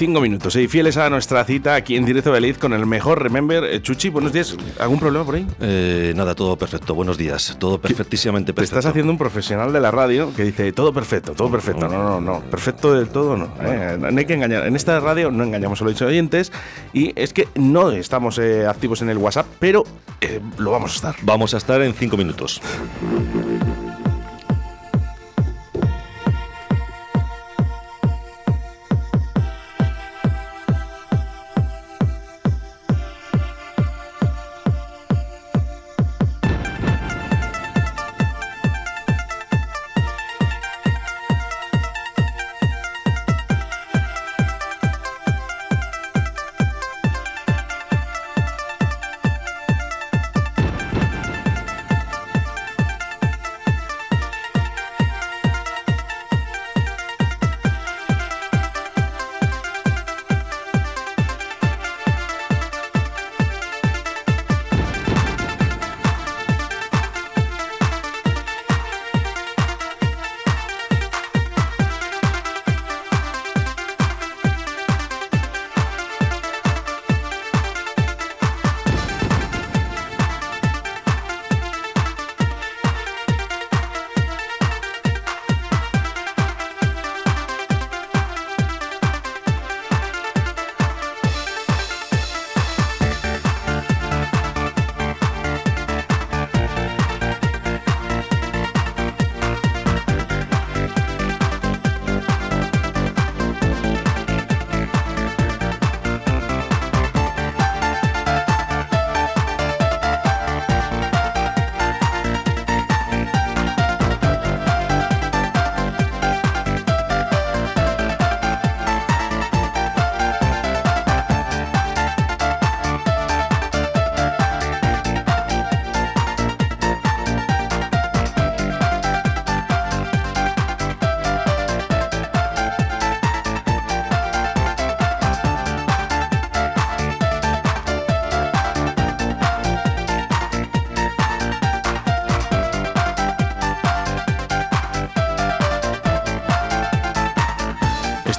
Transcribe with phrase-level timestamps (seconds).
[0.00, 0.66] Cinco minutos, ¿eh?
[0.66, 3.64] fieles a nuestra cita aquí en Directo Valladolid con el mejor Remember.
[3.64, 4.56] Eh, Chuchi, buenos días.
[4.78, 5.46] ¿Algún problema por ahí?
[5.60, 6.94] Eh, nada, todo perfecto.
[6.94, 7.54] Buenos días.
[7.58, 8.78] Todo perfectísimamente Te perfecto.
[8.78, 11.86] estás haciendo un profesional de la radio que dice todo perfecto, todo perfecto.
[11.86, 12.40] No, no, no.
[12.40, 13.52] Perfecto del todo no.
[13.60, 14.66] Eh, no hay que engañar.
[14.66, 16.50] En esta radio no engañamos a los oyentes
[16.94, 19.84] y es que no estamos eh, activos en el WhatsApp, pero
[20.22, 21.16] eh, lo vamos a estar.
[21.20, 22.62] Vamos a estar en cinco minutos.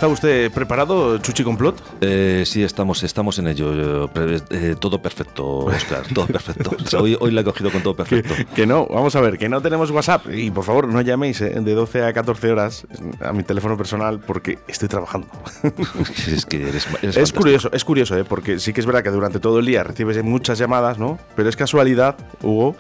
[0.02, 1.80] ¿Está usted preparado, Chuchi Complot?
[2.02, 4.10] Eh, sí, estamos, estamos en ello.
[4.16, 6.02] Eh, todo perfecto, Oscar.
[6.12, 6.72] Todo perfecto.
[6.84, 8.34] O sea, hoy, hoy la he cogido con todo perfecto.
[8.56, 10.26] Que no, vamos a ver, que no tenemos WhatsApp.
[10.34, 12.88] Y por favor, no llaméis eh, de 12 a 14 horas
[13.24, 15.28] a mi teléfono personal porque estoy trabajando.
[16.28, 18.24] es que eres, eres Es curioso, es curioso, ¿eh?
[18.24, 21.20] porque sí que es verdad que durante todo el día recibes muchas llamadas, ¿no?
[21.36, 22.76] Pero es casualidad, Hugo,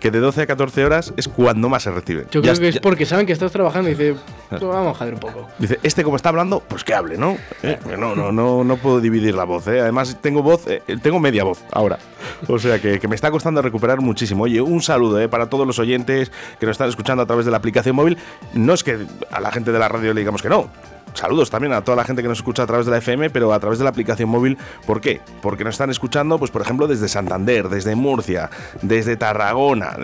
[0.00, 2.26] que de 12 a 14 horas es cuando más se recibe.
[2.30, 4.14] Yo Ya creo que es- porque saben que estás trabajando y dice,
[4.50, 5.48] "Pues vamos a joder un poco.
[5.58, 7.36] Dice, este como está hablando, pues que hable, ¿no?
[7.62, 9.80] Eh, no, no, no, no puedo dividir la voz, ¿eh?
[9.80, 11.98] Además, tengo voz, eh, tengo media voz ahora.
[12.46, 14.44] O sea que, que me está costando recuperar muchísimo.
[14.44, 15.28] Oye, un saludo, ¿eh?
[15.28, 16.30] Para todos los oyentes
[16.60, 18.18] que nos están escuchando a través de la aplicación móvil.
[18.54, 18.98] No es que
[19.30, 20.68] a la gente de la radio le digamos que no.
[21.14, 23.52] Saludos también a toda la gente que nos escucha a través de la FM, pero
[23.52, 24.58] a través de la aplicación móvil.
[24.86, 25.20] ¿Por qué?
[25.40, 28.50] Porque nos están escuchando, pues por ejemplo, desde Santander, desde Murcia,
[28.82, 29.96] desde Tarragona,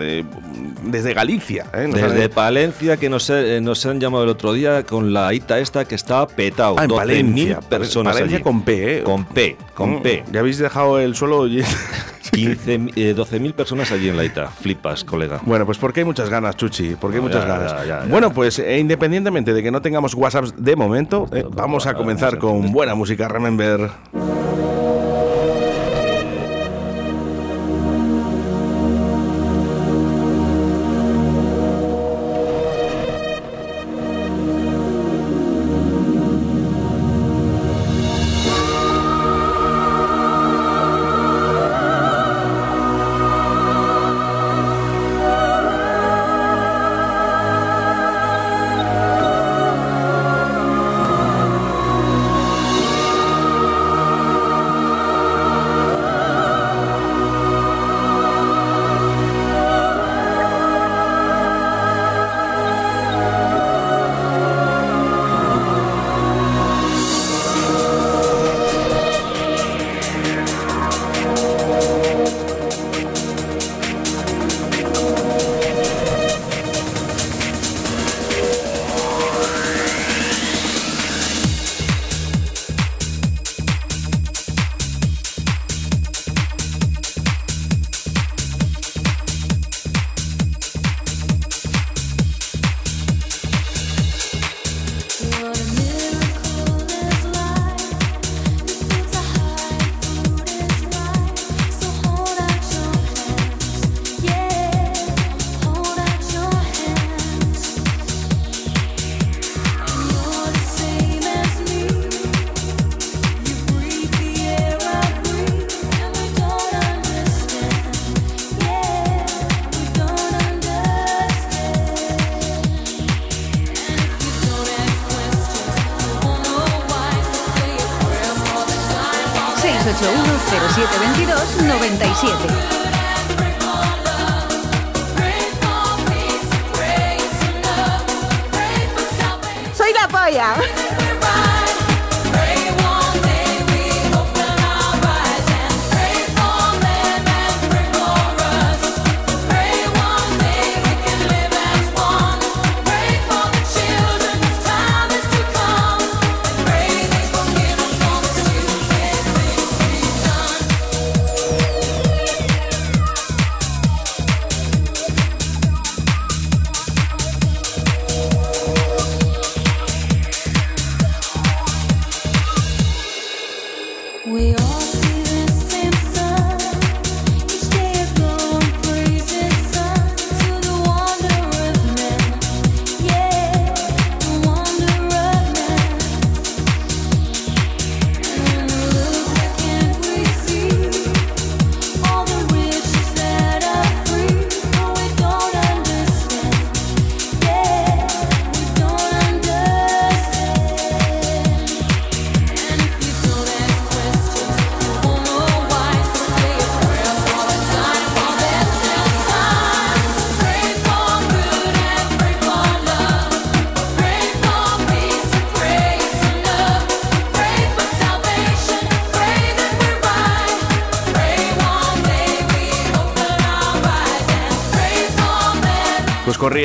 [0.83, 1.65] desde Galicia.
[1.73, 1.89] ¿eh?
[1.91, 5.85] Desde Palencia, que nos, eh, nos, han llamado el otro día con la ITA esta
[5.85, 6.75] que está petado.
[6.77, 7.59] Ah, Palencia.
[7.61, 9.03] personas Palencia con P, ¿eh?
[9.03, 10.23] Con P, con mm, P.
[10.31, 11.45] Ya habéis dejado el suelo...
[12.31, 12.79] 15,
[13.15, 14.47] 12.000 personas allí en la ITA.
[14.47, 15.39] Flipas, colega.
[15.43, 16.95] Bueno, pues porque hay muchas ganas, Chuchi.
[16.95, 18.09] Porque hay muchas ganas.
[18.09, 22.95] bueno, pues independientemente de que no tengamos WhatsApp de momento, vamos a comenzar con buena
[22.95, 23.89] música, Remember.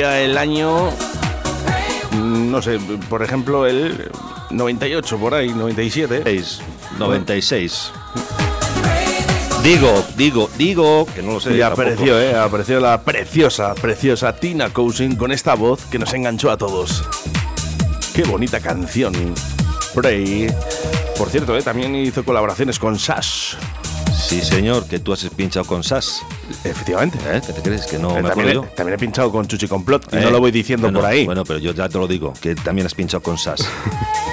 [0.01, 0.89] El año,
[2.13, 2.79] no sé,
[3.09, 4.09] por ejemplo, el
[4.49, 6.23] 98, por ahí, 97.
[6.97, 7.91] 96.
[9.63, 11.55] Digo, digo, digo, que no lo sé.
[11.55, 16.49] Y apareció, eh, apareció la preciosa, preciosa Tina Cousin con esta voz que nos enganchó
[16.49, 17.03] a todos.
[18.15, 19.13] Qué bonita canción.
[19.93, 20.51] Pray.
[21.15, 23.53] Por cierto, eh, también hizo colaboraciones con Sash.
[24.11, 26.21] Sí, señor, que tú has pinchado con Sash.
[26.63, 27.17] Efectivamente.
[27.25, 27.41] ¿Eh?
[27.45, 27.85] ¿Qué te crees?
[27.85, 30.39] Que no eh, me también, también he pinchado con Chuchi Complot y no eh, lo
[30.39, 31.25] voy diciendo por ahí.
[31.25, 33.65] Bueno, pero yo ya te lo digo, que también has pinchado con Sass.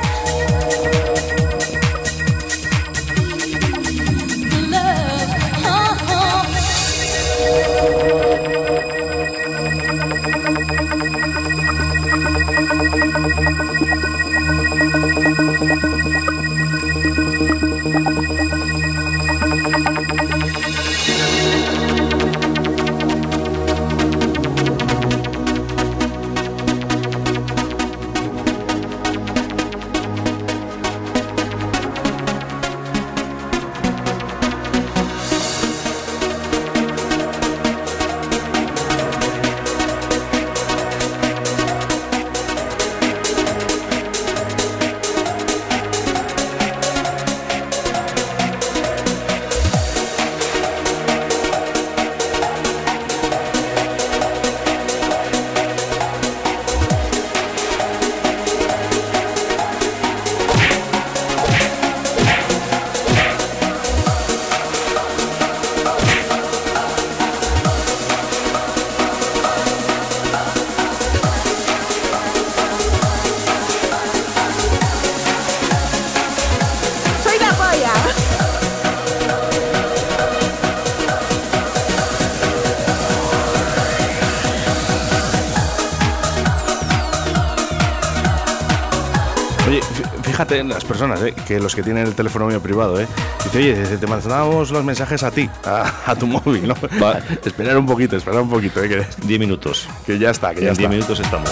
[90.48, 91.34] las personas, ¿eh?
[91.46, 93.06] que los que tienen el teléfono mío privado, ¿eh?
[93.44, 96.74] Dice, oye, te mandamos los mensajes a ti, a, tu móvil, ¿no?
[97.02, 97.18] Va.
[97.44, 98.88] esperar un poquito, esperar un poquito, ¿eh?
[98.88, 99.86] Que, diez minutos.
[100.06, 100.80] Que ya está, que ya en está.
[100.80, 101.50] diez minutos estamos.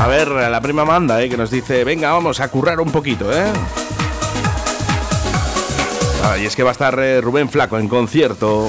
[0.00, 1.28] A ver, la prima manda, ¿eh?
[1.28, 3.44] que nos dice, venga, vamos a currar un poquito, ¿eh?
[6.24, 8.68] Ah, y es que va a estar eh, Rubén Flaco en concierto.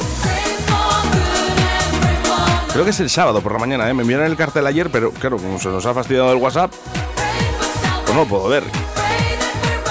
[2.79, 3.93] Creo que es el sábado por la mañana, ¿eh?
[3.93, 6.71] Me enviaron el cartel ayer, pero claro, como se nos ha fastidiado el WhatsApp,
[8.05, 8.63] pues no lo puedo ver.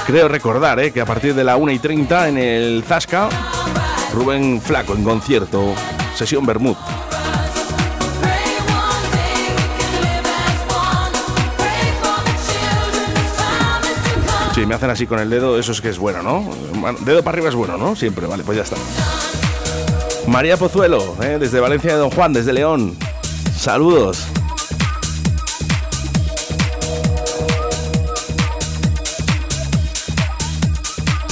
[0.07, 0.91] Creo recordar, ¿eh?
[0.91, 3.29] Que a partir de la 1 y 30 en el Zasca,
[4.15, 5.75] Rubén Flaco en concierto,
[6.15, 6.79] sesión Bermud.
[14.55, 16.49] Si me hacen así con el dedo, eso es que es bueno, ¿no?
[17.01, 17.95] Dedo para arriba es bueno, ¿no?
[17.97, 18.77] Siempre, vale, pues ya está.
[20.29, 21.39] María Pozuelo, ¿eh?
[21.41, 22.97] desde Valencia de Don Juan, desde León.
[23.57, 24.27] Saludos.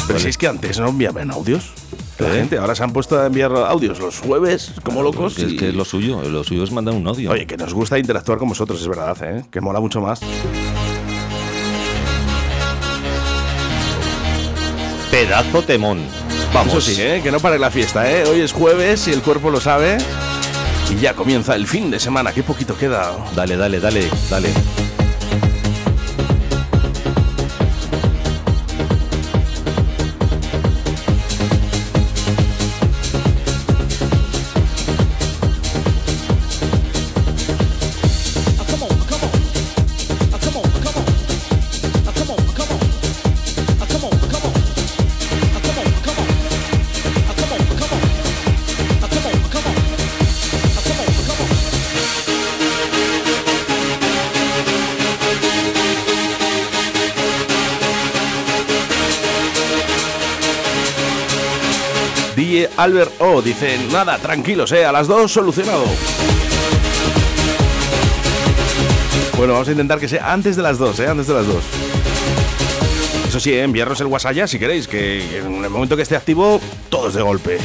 [0.06, 1.70] Pero si es que antes no enviaban audios.
[2.18, 2.38] La ¿Eh?
[2.38, 5.38] gente ahora se han puesto a enviar audios los jueves como locos.
[5.38, 7.30] Es y- que es lo suyo, lo suyo es mandar un audio.
[7.30, 9.44] Oye, que nos gusta interactuar con vosotros, es verdad, ¿eh?
[9.50, 10.20] Que mola mucho más.
[15.10, 15.98] Pedazo temón.
[16.52, 16.72] Vamos.
[16.74, 17.20] Eso sí, ¿eh?
[17.22, 18.24] que no pare la fiesta, ¿eh?
[18.24, 19.98] Hoy es jueves y el cuerpo lo sabe.
[20.90, 23.12] Y ya comienza el fin de semana, qué poquito queda.
[23.34, 24.50] Dale, dale, dale, dale.
[62.76, 64.84] Albert O dice, nada, tranquilos, ¿eh?
[64.84, 65.84] A las dos solucionado.
[69.36, 71.06] Bueno, vamos a intentar que sea antes de las dos, ¿eh?
[71.06, 71.64] Antes de las dos.
[73.28, 73.62] Eso sí, ¿eh?
[73.62, 77.22] enviarnos el WhatsApp si queréis, que que en el momento que esté activo, todos de
[77.22, 77.58] golpe.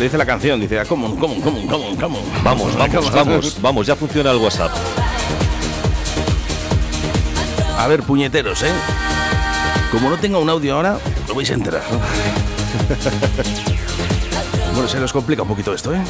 [0.00, 0.58] Lo dice la canción.
[0.58, 2.24] Dice, ah, come on, come on, come on, come on, come on.
[2.42, 4.72] Vamos, vamos, vamos, vamos, ya funciona el WhatsApp.
[7.76, 8.72] A ver, puñeteros, ¿eh?
[9.92, 11.82] Como no tenga un audio ahora, lo vais a enterar.
[11.92, 11.98] ¿no?
[14.72, 16.00] bueno, se nos complica un poquito esto, ¿eh?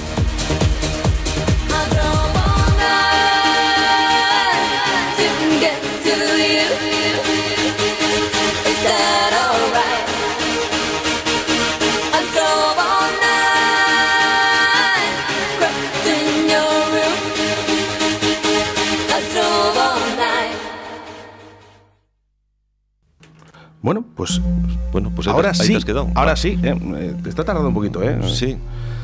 [25.24, 25.72] Pues ahí ahora te- ahí sí.
[25.72, 26.08] te has quedado.
[26.14, 26.58] Ahora sí.
[26.62, 26.74] ¿eh?
[26.96, 28.18] Eh, te está tardando un poquito, ¿eh?
[28.28, 28.56] Sí.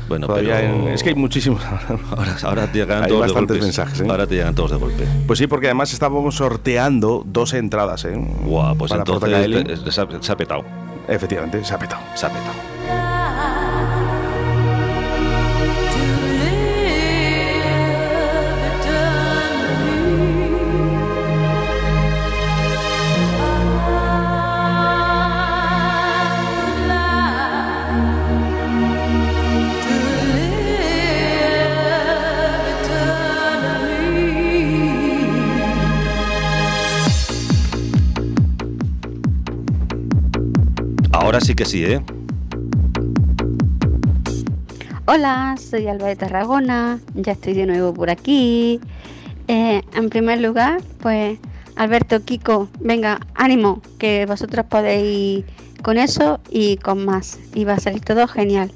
[0.09, 0.73] Bueno, Todavía pero...
[0.73, 1.61] en- Es que hay muchísimos.
[2.15, 3.63] Ahora, ahora te llegan Hay todos de bastantes golpe.
[3.65, 4.07] mensajes, ¿eh?
[4.09, 5.05] Ahora te llegan todos de golpe.
[5.27, 8.13] Pues sí, porque además estábamos sorteando dos entradas, ¿eh?
[8.45, 10.63] Guau, pues Para entonces se, ha, se ha petado.
[11.09, 12.01] Efectivamente, se ha petado.
[12.15, 13.06] Se ha petado.
[41.57, 41.99] Que sí, ¿eh?
[45.05, 48.79] Hola, soy Alba de Tarragona, ya estoy de nuevo por aquí.
[49.47, 51.39] Eh, en primer lugar, pues
[51.75, 55.45] Alberto, Kiko, venga, ánimo, que vosotros podéis
[55.81, 57.39] con eso y con más.
[57.55, 58.71] Y va a salir todo genial.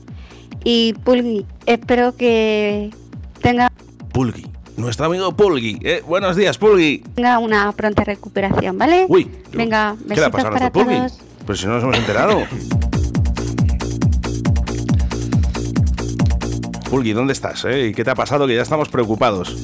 [0.64, 2.90] Y Pulgi, espero que
[3.44, 3.72] tenga,
[4.12, 4.48] Pulgui.
[4.78, 5.78] Nuestro amigo Pulgui.
[5.84, 6.02] ¿eh?
[6.08, 7.04] Buenos días, Pulgui.
[7.14, 9.06] tenga una pronta recuperación, ¿vale?
[9.08, 9.30] Uy.
[9.54, 11.31] Venga, ¿Qué le ha besitos pasado a para todos.
[11.46, 12.44] Pues si no nos hemos enterado.
[16.90, 17.64] Pulgui, ¿dónde estás?
[17.66, 17.88] eh?
[17.88, 18.48] ¿Y qué te ha pasado?
[18.48, 19.56] Que ya estamos preocupados.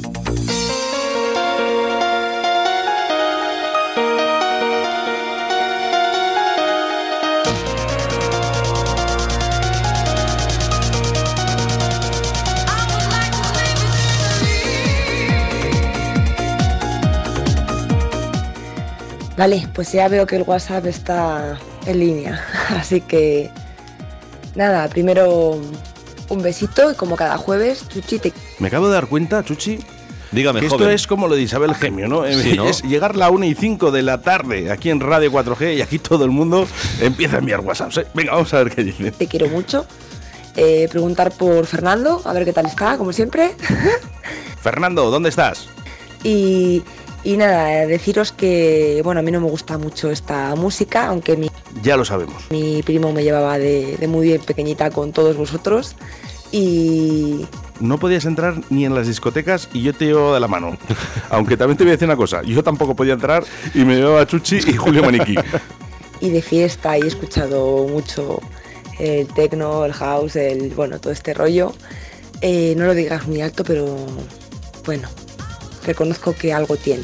[19.38, 22.44] Vale, pues ya veo que el WhatsApp está en línea.
[22.70, 23.52] Así que
[24.56, 25.62] nada, primero
[26.30, 29.80] un besito y como cada jueves, Chuchi te Me acabo de dar cuenta, Chuchi,
[30.32, 30.94] Dígame, que esto joven.
[30.94, 32.26] es como lo de Isabel Gemio, ¿no?
[32.28, 32.68] Sí, ¿no?
[32.68, 36.00] Es llegar la 1 y 5 de la tarde aquí en Radio 4G y aquí
[36.00, 36.68] todo el mundo
[37.00, 37.98] empieza a enviar WhatsApps.
[37.98, 38.08] ¿eh?
[38.14, 39.12] Venga, vamos a ver qué dicen.
[39.12, 39.86] te quiero mucho.
[40.56, 43.56] Eh, preguntar por Fernando, a ver qué tal está, como siempre.
[44.62, 45.70] Fernando, ¿dónde estás?
[46.24, 46.82] Y,
[47.28, 51.52] y nada, deciros que, bueno, a mí no me gusta mucho esta música, aunque mi,
[51.84, 52.46] Ya lo sabemos.
[52.52, 55.98] mi primo me llevaba de, de muy bien pequeñita con todos vosotros.
[56.54, 57.46] Y
[57.82, 60.78] No podías entrar ni en las discotecas y yo te llevaba de la mano.
[61.30, 64.26] Aunque también te voy a decir una cosa, yo tampoco podía entrar y me llevaba
[64.26, 65.36] Chuchi y Julio Maniquí.
[66.22, 68.40] y de fiesta y he escuchado mucho
[69.00, 71.74] el techno, el house, el bueno, todo este rollo.
[72.40, 73.98] Eh, no lo digas muy alto, pero
[74.86, 75.10] bueno,
[75.88, 77.04] reconozco que algo tiene.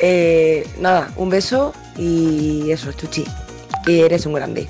[0.00, 3.24] Eh, nada, un beso y eso, Chuchi,
[3.84, 4.68] que eres un grande.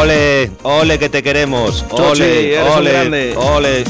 [0.00, 1.84] Ole, ole que te queremos.
[1.88, 3.34] Chuchi, Ole, eres un ole, grande.
[3.36, 3.84] ole.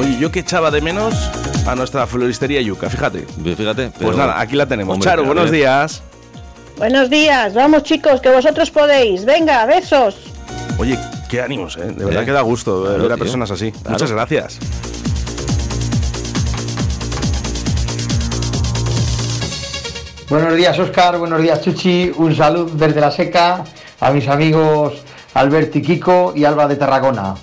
[0.00, 1.14] Oye, yo que echaba de menos
[1.66, 3.26] a nuestra floristería Yuca, fíjate.
[3.56, 3.90] Fíjate.
[4.00, 4.94] Pues nada, aquí la tenemos.
[4.94, 6.02] Hombre, Charo, a buenos días.
[6.78, 9.26] Buenos días, vamos chicos, que vosotros podéis.
[9.26, 10.16] Venga, besos.
[10.78, 10.98] Oye,
[11.30, 11.92] qué ánimos, ¿eh?
[11.96, 13.70] De verdad Eh, que da gusto claro, ver a personas así.
[13.72, 13.90] Claro.
[13.92, 14.58] Muchas gracias.
[20.28, 21.18] Buenos días, Oscar.
[21.18, 22.12] Buenos días, Chuchi.
[22.16, 23.64] Un saludo desde la seca
[24.00, 25.02] a mis amigos
[25.34, 27.34] Alberto y Kiko y Alba de Tarragona.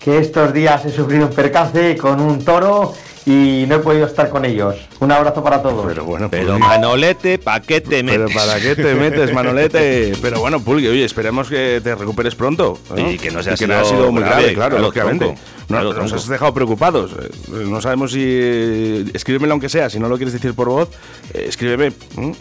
[0.00, 2.92] Que estos días he sufrido un percance con un toro
[3.26, 4.76] y no he podido estar con ellos.
[5.00, 5.86] Un abrazo para todos.
[5.86, 8.36] Pero bueno, Pero Manolete, ¿pa' qué te pero metes?
[8.36, 10.12] ¿para qué te metes, Manolete?
[10.22, 12.78] Pero bueno, Pulgui, oye, esperemos que te recuperes pronto.
[12.94, 13.10] ¿no?
[13.10, 15.24] Y que no sea que no sido haya sido muy grave, grave, claro, claro, lógicamente.
[15.26, 17.12] tronco, No, claro, nos has dejado preocupados.
[17.12, 18.20] Eh, No sabemos si.
[18.22, 20.90] eh, escríbemelo aunque sea, si no lo quieres decir por voz,
[21.32, 21.92] eh, escríbeme.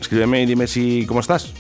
[0.02, 1.54] Escríbeme y dime si cómo estás.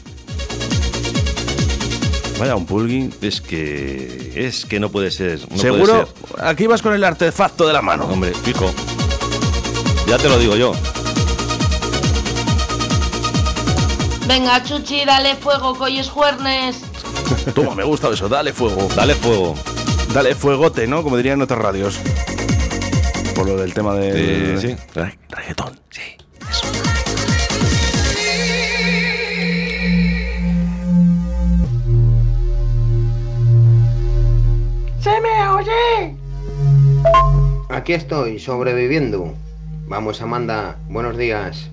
[2.40, 3.10] Vaya, un Pulgui.
[3.22, 4.34] Es que.
[4.36, 5.40] Es que no puede ser.
[5.42, 6.46] no puede Seguro, ser.
[6.46, 8.06] aquí vas con el artefacto de la mano.
[8.06, 8.74] Hombre, fijo.
[10.08, 10.74] Ya te lo digo yo.
[14.28, 16.02] Venga, Chuchi, dale fuego, que hoy.
[17.56, 18.88] Toma, me gusta eso, dale fuego.
[18.96, 19.56] Dale fuego.
[20.14, 21.04] Dale fuegote, ¿no?
[21.04, 22.00] Como dirían otras radios.
[23.36, 24.58] Por lo del tema de.
[24.60, 24.76] Sí, sí.
[25.30, 26.02] Reggaetón, sí.
[26.50, 26.68] Eso.
[35.02, 36.16] ¡Se me oye!
[37.70, 39.34] Aquí estoy, sobreviviendo.
[39.88, 41.70] Vamos, Amanda, buenos días.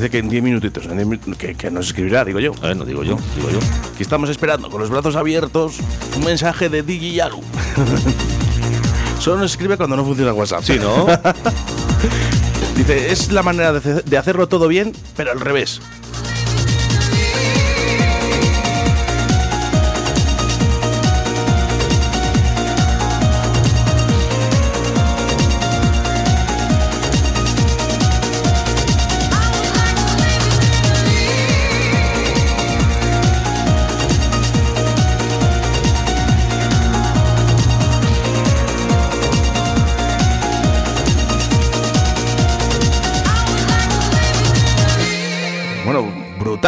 [0.00, 2.52] Dice que en 10 minutitos, en 10 minu- que, que nos escribirá, digo yo.
[2.74, 3.58] no digo yo, digo yo.
[3.92, 5.74] Aquí estamos esperando, con los brazos abiertos,
[6.16, 7.40] un mensaje de Digi Yalu.
[9.20, 10.62] Solo nos escribe cuando no funciona WhatsApp.
[10.64, 11.06] Sí, ¿no?
[12.76, 15.80] dice, es la manera de hacerlo todo bien, pero al revés.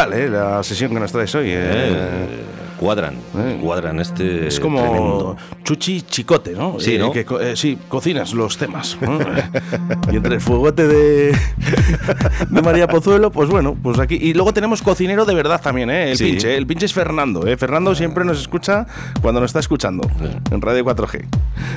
[0.07, 0.29] Brutal, ¿eh?
[0.31, 1.47] La sesión que nos traes hoy.
[1.51, 2.45] Eh,
[2.79, 3.15] cuadran,
[3.61, 4.49] cuadran este.
[4.49, 5.37] Es como tremendo.
[5.63, 6.81] Chuchi Chicote, ¿no?
[6.81, 7.13] Sí, Eh, ¿no?
[7.13, 8.97] que eh, sí, cocinas los temas.
[9.01, 9.19] ¿no?
[10.13, 11.33] y entre el fuegote de,
[12.51, 14.17] de María Pozuelo, pues bueno, pues aquí.
[14.21, 16.11] Y luego tenemos cocinero de verdad también, ¿eh?
[16.11, 16.25] El Sí.
[16.25, 16.57] pinche.
[16.57, 17.57] El pinche es Fernando, ¿eh?
[17.57, 18.87] Fernando siempre nos escucha
[19.21, 20.09] cuando nos está escuchando
[20.51, 21.25] en Radio 4G.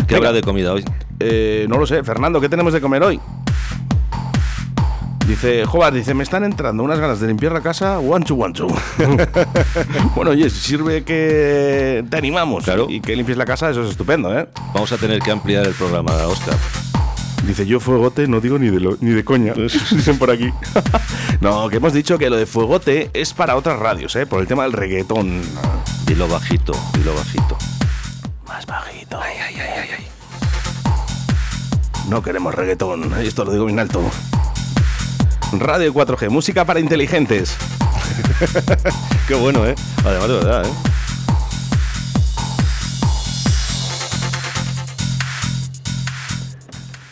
[0.07, 0.83] ¿Qué habrá de comida hoy?
[1.19, 2.03] Eh, no lo sé.
[2.03, 3.19] Fernando, ¿qué tenemos de comer hoy?
[5.27, 8.67] Dice, Jobar, dice, me están entrando unas ganas de limpiar la casa, guanchu guanchu.
[10.15, 14.37] bueno, oye, si sirve que te animamos y que limpies la casa, eso es estupendo,
[14.37, 14.47] ¿eh?
[14.73, 16.55] Vamos a tener que ampliar el programa, Oscar.
[17.47, 19.53] Dice, yo fuegote no digo ni de, lo- ni de coña,
[19.91, 20.51] dicen por aquí.
[21.41, 24.27] no, que hemos dicho que lo de fuegote es para otras radios, ¿eh?
[24.27, 25.41] Por el tema del reggaetón.
[26.05, 27.57] Dilo bajito, dilo bajito.
[28.47, 29.19] Más bajito.
[29.19, 30.05] Ay, ay, ay, ay, ay.
[32.09, 34.01] No queremos reggaetón, esto lo digo bien alto.
[35.59, 37.55] Radio 4G, música para inteligentes.
[39.27, 39.75] Qué bueno, ¿eh?
[40.03, 40.71] Además de verdad, ¿eh?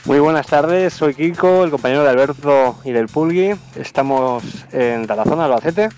[0.05, 3.55] Muy buenas tardes, soy Kiko, el compañero de Alberto y del Pulgui.
[3.75, 5.89] Estamos en Tarazona, Albacete.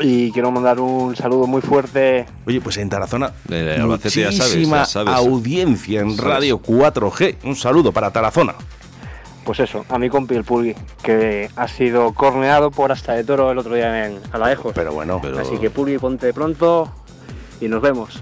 [0.00, 2.26] Y quiero mandar un saludo muy fuerte.
[2.46, 5.14] Oye, pues en Tarazona, Eh, Albacete ya sabes, muchísima ya sabes.
[5.14, 6.18] audiencia en.
[6.18, 7.36] Radio 4G.
[7.44, 8.54] Un saludo para Tarazona.
[9.46, 13.50] Pues eso, a mi compi el Pulgui, que ha sido corneado por hasta de toro
[13.52, 14.72] el otro día en Alajos.
[14.74, 16.92] Pero bueno, Así que Pulgui, ponte pronto
[17.60, 18.20] y nos vemos.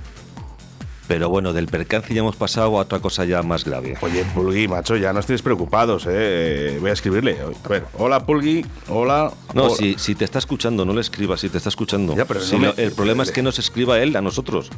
[1.09, 3.97] Pero bueno, del percance ya hemos pasado a otra cosa ya más grave.
[4.03, 6.77] Oye, Pulgui, macho, ya no estéis preocupados, ¿eh?
[6.81, 7.39] Voy a escribirle.
[7.65, 9.31] A ver, hola Pulgui, hola.
[9.55, 9.75] No, hola.
[9.77, 12.15] si, si te está escuchando, no le escribas, si te está escuchando.
[12.17, 14.71] Ya, pero Si no me- no- el problema es que nos escriba él a nosotros.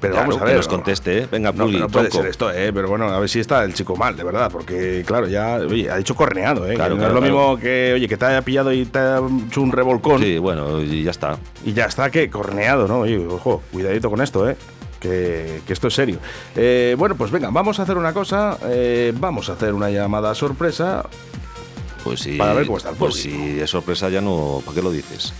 [0.00, 0.56] Pero Claro, vamos a que ver.
[0.58, 1.28] nos conteste, ¿eh?
[1.30, 2.70] Venga, No, Pulgui, no puede ser esto, ¿eh?
[2.72, 5.90] Pero bueno, a ver si está el chico mal, de verdad, porque claro, ya oye,
[5.90, 6.74] ha dicho corneado, ¿eh?
[6.74, 9.20] Claro, Que no es lo mismo que, oye, que te haya pillado y te haya
[9.48, 10.20] hecho un revolcón.
[10.20, 11.38] Sí, bueno, y ya está.
[11.64, 13.00] Y ya está, que corneado, ¿no?
[13.00, 14.56] Oye, ojo, cuidadito con esto, ¿eh?
[15.00, 16.18] Que, que esto es serio.
[16.56, 18.58] Eh, bueno, pues venga, vamos a hacer una cosa.
[18.64, 21.04] eh, vamos a hacer una llamada sorpresa.
[22.04, 22.36] Pues sí.
[22.36, 23.54] Para ver cómo está el Pues Pulgui.
[23.54, 24.60] si es sorpresa, ya no.
[24.64, 25.32] ¿Para qué lo dices?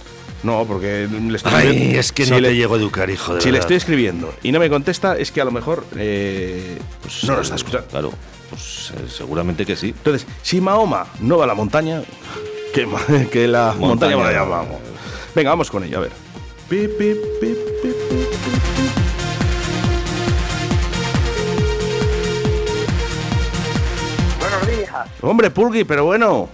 [0.47, 3.35] No, porque le estoy Ay, es que si no le- te llego a educar, hijo
[3.35, 6.79] de Si le estoy escribiendo y no me contesta, es que a lo mejor eh,
[7.25, 7.89] no lo está escuchando.
[7.89, 8.13] Claro,
[8.51, 9.89] pues eh, seguramente que sí.
[9.89, 12.03] Entonces, si Mahoma no va a la montaña,
[12.73, 12.87] que,
[13.33, 14.17] que la montaña, Montaña.
[14.17, 14.79] va allá, vamos.
[15.35, 16.13] Venga, vamos con ella, a ver.
[16.69, 18.57] Pi, pi, pi, pi, pi, pi.
[24.41, 25.07] Buenos días.
[25.23, 26.49] Hombre, Pulgui, pero bueno.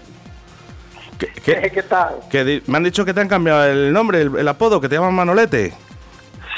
[1.27, 2.21] ¿Qué, qué- ¿Qué tal?
[2.31, 4.95] que me han dicho que te han cambiado el nombre, el, el apodo, que te
[4.97, 5.73] llaman Manolete.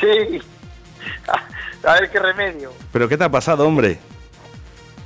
[0.01, 0.41] Sí.
[1.87, 2.73] A ver qué remedio.
[2.93, 3.99] ¿Pero qué te ha pasado, hombre?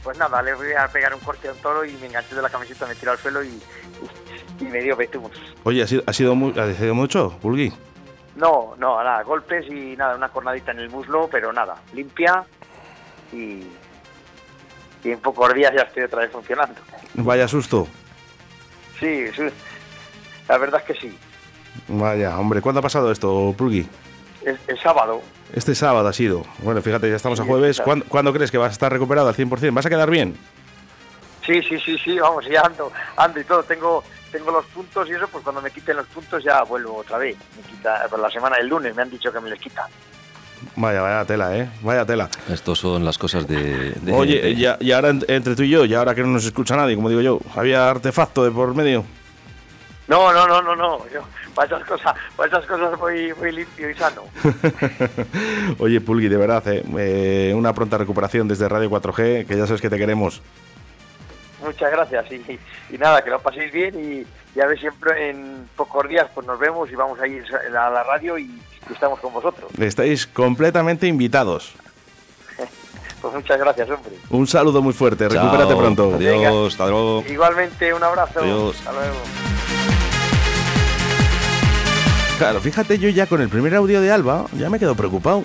[0.05, 2.41] Pues nada, le voy a pegar un corte a un toro y me enganché de
[2.43, 3.61] la camiseta, me tiró al suelo y,
[4.61, 4.97] y me dio.
[5.65, 7.73] Oye, ¿ha sido, ha sido, mu- ha sido mucho, Pulgui?
[8.37, 12.45] No, no, nada, golpes y nada, una cornadita en el muslo, pero nada, limpia
[13.33, 13.65] y,
[15.03, 16.81] y en pocos días ya estoy otra vez funcionando.
[17.15, 17.89] Vaya susto.
[19.01, 19.43] Sí, sí,
[20.49, 21.19] la verdad es que sí.
[21.89, 23.87] Vaya, hombre, ¿cuándo ha pasado esto, Pulgui?
[24.45, 26.45] Es, el sábado, Este sábado ha sido.
[26.59, 27.81] Bueno, fíjate, ya estamos a jueves.
[27.81, 29.73] ¿Cuándo, cuándo crees que vas a estar recuperado al 100%?
[29.73, 30.37] ¿Vas a quedar bien?
[31.47, 35.13] sí, sí, sí, sí, vamos, ya ando, ando y todo, tengo tengo los puntos y
[35.13, 37.37] eso, pues cuando me quiten los puntos ya vuelvo otra vez.
[37.57, 39.87] Me quita, por la semana del lunes me han dicho que me les quitan.
[40.77, 41.69] Vaya, vaya tela, ¿eh?
[41.83, 42.29] Vaya tela.
[42.53, 43.93] Estos son las cosas de.
[43.93, 46.29] de- Oye, de- ya- y ahora ent- entre tú y yo, y ahora que no
[46.29, 49.05] nos escucha nadie, como digo yo, ¿había artefacto de por medio?
[50.09, 51.21] No, no, no, no, no, yo
[51.55, 54.23] para esas cosas, para esas cosas voy, voy limpio y sano.
[55.79, 56.83] Oye, Pulgui, de verdad, ¿eh?
[56.99, 60.41] Eh, una pronta recuperación desde Radio 4G, que ya sabes que te queremos.
[61.63, 62.59] Muchas gracias y,
[62.95, 66.59] y nada, que lo paséis bien y ya ves siempre en pocos días pues nos
[66.59, 69.71] vemos y vamos a ir a la radio y, y estamos con vosotros.
[69.79, 71.73] Estáis completamente invitados.
[73.21, 74.13] Pues muchas gracias, hombre.
[74.31, 76.15] Un saludo muy fuerte, Chao, recupérate pronto.
[76.15, 77.25] Adiós, hasta luego.
[77.29, 78.39] Igualmente, un abrazo.
[78.39, 78.77] Adiós.
[78.79, 79.17] Hasta luego.
[82.39, 85.43] Claro, fíjate, yo ya con el primer audio de Alba ya me quedo preocupado.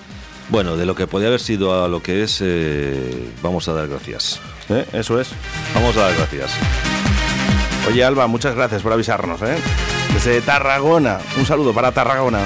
[0.50, 3.88] Bueno, de lo que podía haber sido a lo que es, eh, vamos a dar
[3.88, 4.40] gracias.
[4.68, 4.84] ¿Eh?
[4.92, 5.30] Eso es.
[5.74, 6.50] Vamos a dar gracias.
[7.88, 9.56] Oye, Alba, muchas gracias por avisarnos, ¿eh?
[10.12, 11.18] Desde Tarragona.
[11.38, 12.40] Un saludo para Tarragona.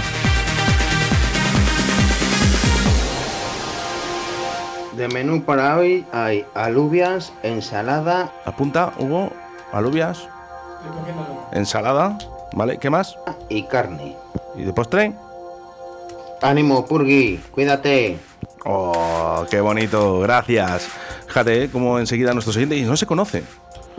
[4.96, 9.30] De menú para hoy hay alubias, ensalada Apunta, Hugo,
[9.72, 10.28] alubias,
[11.52, 12.18] ensalada,
[12.52, 12.78] ¿vale?
[12.78, 13.16] ¿Qué más?
[13.48, 14.16] y carne.
[14.56, 15.14] ¿Y de postre?
[16.42, 18.18] Ánimo, Purgi, cuídate.
[18.64, 20.88] Oh, qué bonito, gracias.
[21.26, 21.68] Fíjate, ¿eh?
[21.70, 23.44] como enseguida nuestros oyentes y no se conocen.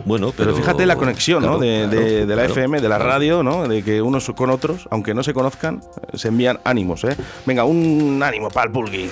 [0.06, 0.56] Bueno, Pero, pero.
[0.56, 1.58] fíjate la conexión, ¿no?
[1.58, 3.10] De, claro, de- de la claro, FM, de la claro.
[3.10, 3.68] radio, ¿no?
[3.68, 5.82] De que unos con otros, aunque no se conozcan,
[6.14, 7.14] se envían ánimos, ¿eh?
[7.44, 9.10] Venga, un ánimo para el Pulgui.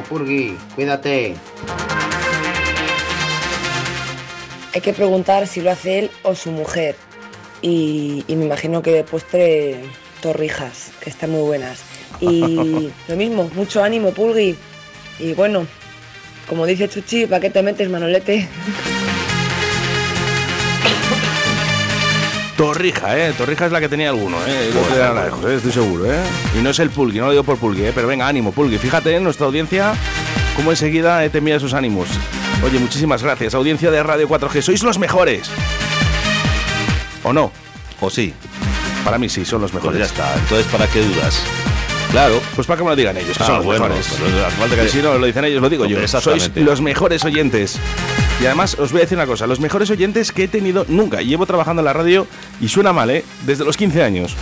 [0.00, 1.34] Ánimo, Purgi, cuídate.
[4.74, 6.96] Hay que preguntar si lo hace él o su mujer.
[7.60, 9.80] Y, y me imagino que de postre
[10.22, 11.82] torrijas, que están muy buenas.
[12.20, 14.56] Y lo mismo, mucho ánimo, Pulgui.
[15.18, 15.66] Y bueno,
[16.48, 18.48] como dice Chuchi, ¿para qué te metes, Manolete?
[22.64, 23.32] Torrija, ¿eh?
[23.38, 24.70] Torrija es la que tenía alguno, ¿eh?
[24.78, 25.56] Otro era Naranjo, ¿eh?
[25.56, 26.18] Estoy seguro, ¿eh?
[26.58, 27.92] Y no es el Pulgui, no lo digo por Pulgui, ¿eh?
[27.94, 28.76] Pero venga, ánimo, Pulgui.
[28.76, 29.94] Fíjate en nuestra audiencia
[30.56, 32.08] cómo enseguida te envía esos ánimos.
[32.62, 34.60] Oye, muchísimas gracias, audiencia de Radio 4G.
[34.60, 35.50] Sois los mejores.
[37.22, 37.50] ¿O no?
[38.00, 38.34] O sí.
[39.06, 40.00] Para mí sí, son los Pues mejores.
[40.00, 40.34] ya está.
[40.34, 41.40] Entonces, ¿para qué dudas?
[42.10, 42.42] Claro.
[42.54, 44.06] Pues para que me lo digan ellos, que Ah, son los bueno, mejores.
[44.76, 46.06] pues si no lo dicen ellos, lo digo yo.
[46.06, 47.78] Sois los mejores oyentes.
[48.40, 51.20] Y además os voy a decir una cosa, los mejores oyentes que he tenido nunca.
[51.20, 52.26] Llevo trabajando en la radio
[52.60, 53.22] y suena mal, ¿eh?
[53.44, 54.34] Desde los 15 años.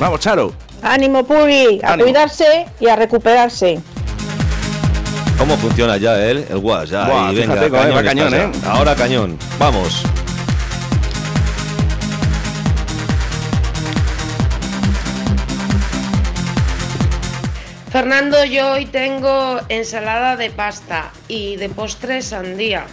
[0.00, 0.54] Vamos, Charo.
[0.82, 2.04] Ánimo, Puri, a Ánimo.
[2.04, 3.78] cuidarse y a recuperarse.
[5.38, 6.46] ¿Cómo funciona ya él?
[6.48, 7.04] El guas, ya.
[7.06, 8.52] Buah, y venga, fíjate cómo va cañón, ¿eh?
[8.66, 9.38] Ahora cañón.
[9.58, 10.02] Vamos.
[17.94, 22.86] Fernando, yo hoy tengo ensalada de pasta y de postre sandía,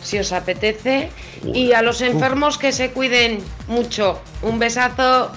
[0.00, 1.10] si os apetece.
[1.42, 4.20] Y a los enfermos que se cuiden mucho.
[4.42, 5.32] Un besazo.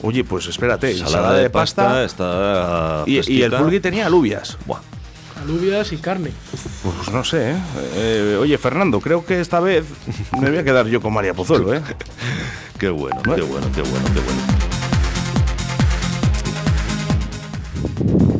[0.00, 4.56] Oye, pues espérate, Ensalada de pasta está y, y el pulgui tenía alubias.
[4.64, 4.80] Buah.
[5.42, 6.32] Alubias y carne.
[6.82, 7.56] Pues no sé, ¿eh?
[7.96, 9.84] Eh, Oye, Fernando, creo que esta vez
[10.40, 11.82] me voy a quedar yo con María Pozuelo, ¿eh?
[12.78, 14.68] Qué bueno, qué bueno, qué bueno, qué bueno.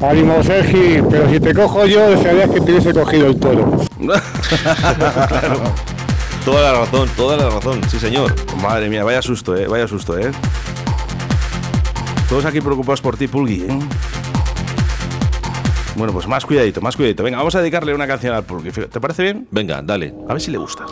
[0.01, 3.79] Ánimo, Sergi, pero si te cojo yo, desearías que te hubiese cogido el toro.
[3.99, 5.73] Claro.
[6.45, 8.35] Toda la razón, toda la razón, sí señor.
[8.63, 10.31] Madre mía, vaya susto, eh, vaya susto, eh.
[12.29, 13.79] Todos aquí preocupados por ti, Pulgui, ¿eh?
[15.97, 17.25] Bueno, pues más cuidadito, más cuidadito.
[17.25, 18.71] Venga, vamos a dedicarle una canción al Pulgui.
[18.71, 19.49] ¿Te parece bien?
[19.51, 20.15] Venga, dale.
[20.29, 20.87] A ver si le gusta.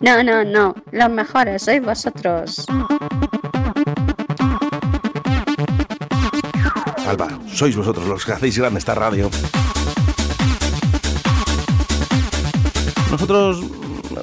[0.00, 0.74] No, no, no.
[0.92, 2.66] Los mejores sois vosotros.
[7.06, 9.30] Alba, sois vosotros los que hacéis grande esta radio.
[13.10, 13.64] nosotros,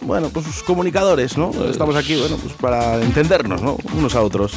[0.03, 1.51] bueno, pues comunicadores, ¿no?
[1.69, 3.77] Estamos aquí, bueno, pues para entendernos, ¿no?
[3.93, 4.53] Unos a otros.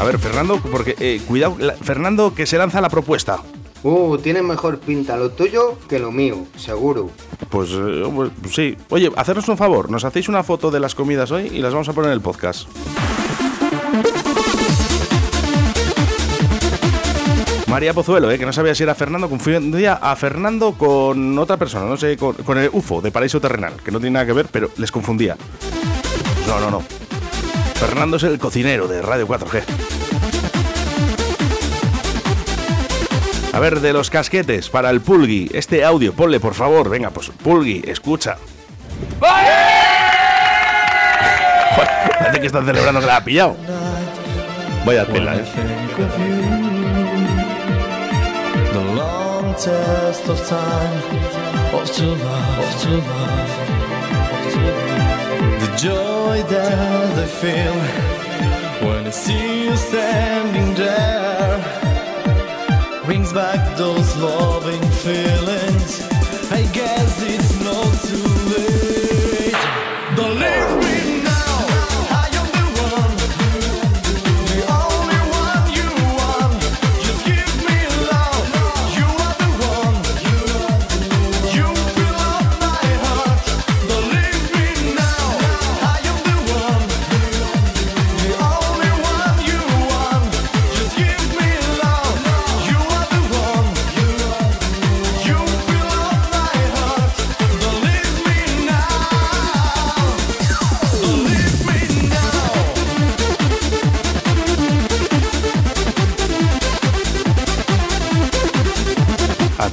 [0.00, 3.40] A ver, Fernando, porque, eh, cuidado, Fernando que se lanza la propuesta.
[3.90, 7.08] Uh, tiene mejor pinta lo tuyo que lo mío, seguro.
[7.48, 8.76] Pues, eh, pues, sí.
[8.90, 11.88] Oye, hacernos un favor, nos hacéis una foto de las comidas hoy y las vamos
[11.88, 12.68] a poner en el podcast.
[17.66, 21.86] María Pozuelo, eh, que no sabía si era Fernando, confundía a Fernando con otra persona,
[21.86, 24.48] no sé, con, con el UFO de Paraíso Terrenal, que no tiene nada que ver,
[24.52, 25.34] pero les confundía.
[26.46, 26.82] No, no, no.
[27.74, 29.97] Fernando es el cocinero de Radio 4G.
[33.52, 37.30] A ver, de los casquetes para el Pulgui, este audio, ponle por favor, venga, pues
[37.30, 38.36] Pulgui, escucha.
[39.20, 39.48] Joder,
[42.18, 43.56] Parece que están celebrando que la ha pillado.
[44.84, 45.44] Vaya tela, eh.
[55.76, 57.74] Joy that I feel
[58.88, 61.17] when I see you standing there
[63.18, 65.57] brings back those loving feelings.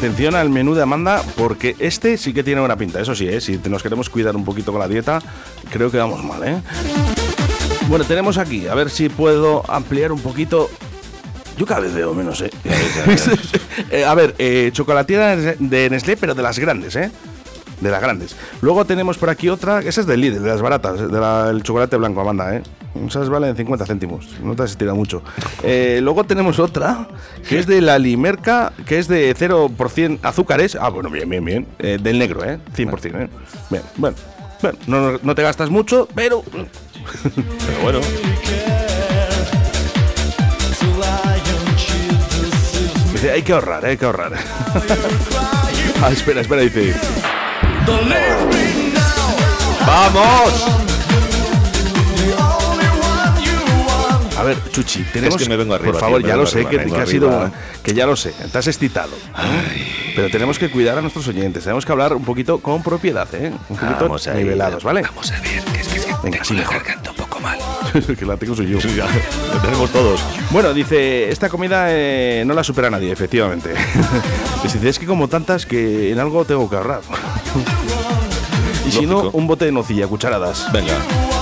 [0.05, 3.01] Atención al menú de Amanda, porque este sí que tiene buena pinta.
[3.01, 3.41] Eso sí, ¿eh?
[3.41, 5.19] si nos queremos cuidar un poquito con la dieta,
[5.71, 6.61] creo que vamos mal, ¿eh?
[7.87, 10.69] Bueno, tenemos aquí, a ver si puedo ampliar un poquito.
[11.57, 12.51] Yo cada vez veo menos, ¿eh?
[13.89, 17.09] Eh, a ver, eh, chocolatiera de Nestlé, pero de las grandes, ¿eh?
[17.81, 18.35] De las grandes.
[18.61, 22.21] Luego tenemos por aquí otra, esa es del Lidl, de las baratas, del chocolate blanco,
[22.21, 22.63] Amanda, ¿eh?
[23.07, 25.21] Esas valen 50 céntimos, no te has estirado mucho.
[25.63, 27.07] Eh, luego tenemos otra,
[27.47, 30.77] que es de la Limerca, que es de 0% azúcares.
[30.79, 31.67] Ah, bueno, bien, bien, bien.
[31.79, 32.57] Eh, del negro, ¿eh?
[32.75, 33.29] 100%, ¿eh?
[33.69, 34.15] Bien, bueno.
[34.61, 36.41] Bueno, no, no te gastas mucho, pero...
[37.35, 37.99] pero bueno.
[43.11, 44.33] Dice, hay que ahorrar, hay que ahorrar.
[46.01, 46.93] ah, espera, espera, dice...
[49.85, 50.65] ¡Vamos!
[54.37, 56.83] A ver, Chuchi, tenemos que me vengo arriba, Por favor, tío, ya lo sé arriba,
[56.83, 57.51] que, que ha sido
[57.83, 59.11] que ya lo sé, te has excitado.
[60.15, 63.51] Pero tenemos que cuidar a nuestros oyentes, tenemos que hablar un poquito con propiedad, ¿eh?
[63.69, 65.01] Un poquito Vamos a ir, nivelados, ¿vale?
[65.01, 66.81] Vamos a ver, que es que, es que Venga, así mejor.
[67.07, 67.57] un poco mal.
[68.19, 68.77] que la tengo soy yo.
[68.77, 70.19] Lo tenemos todos.
[70.51, 73.73] Bueno, dice, esta comida eh, no la supera nadie, efectivamente.
[74.63, 77.01] dice, es que como tantas que en algo tengo que ahorrar.
[78.87, 80.71] Y si no, un bote de nocilla, cucharadas.
[80.71, 81.34] Venga.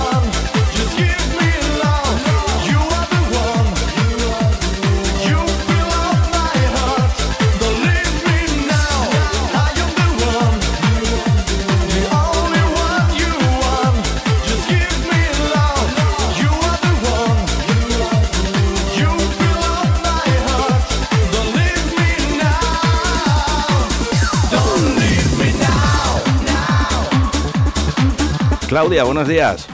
[28.74, 29.68] Claudia, buenos días.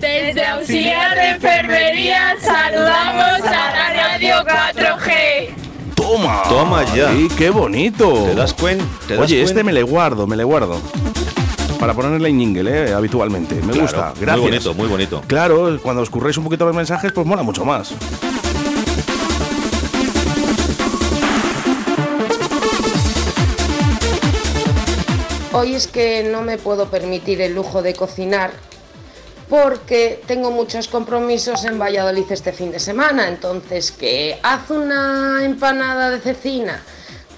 [0.00, 5.54] Desde auxiliar de enfermería saludamos a la radio 4G.
[5.94, 6.42] Toma.
[6.48, 7.12] Toma ya.
[7.12, 8.24] Sí, qué bonito.
[8.24, 10.80] ¿Te das cuen- te das Oye, este me le guardo, me le guardo.
[11.78, 13.54] Para ponerle en jingle, eh, habitualmente.
[13.54, 14.12] Me Claro, gusta.
[14.20, 14.36] Gracias.
[14.40, 15.22] Muy bonito, muy bonito.
[15.28, 17.92] Claro, cuando os curréis un poquito los mensajes, pues mola mucho más.
[25.62, 28.50] Hoy es que no me puedo permitir el lujo de cocinar
[29.48, 33.28] porque tengo muchos compromisos en Valladolid este fin de semana.
[33.28, 36.82] Entonces, que haz una empanada de cecina,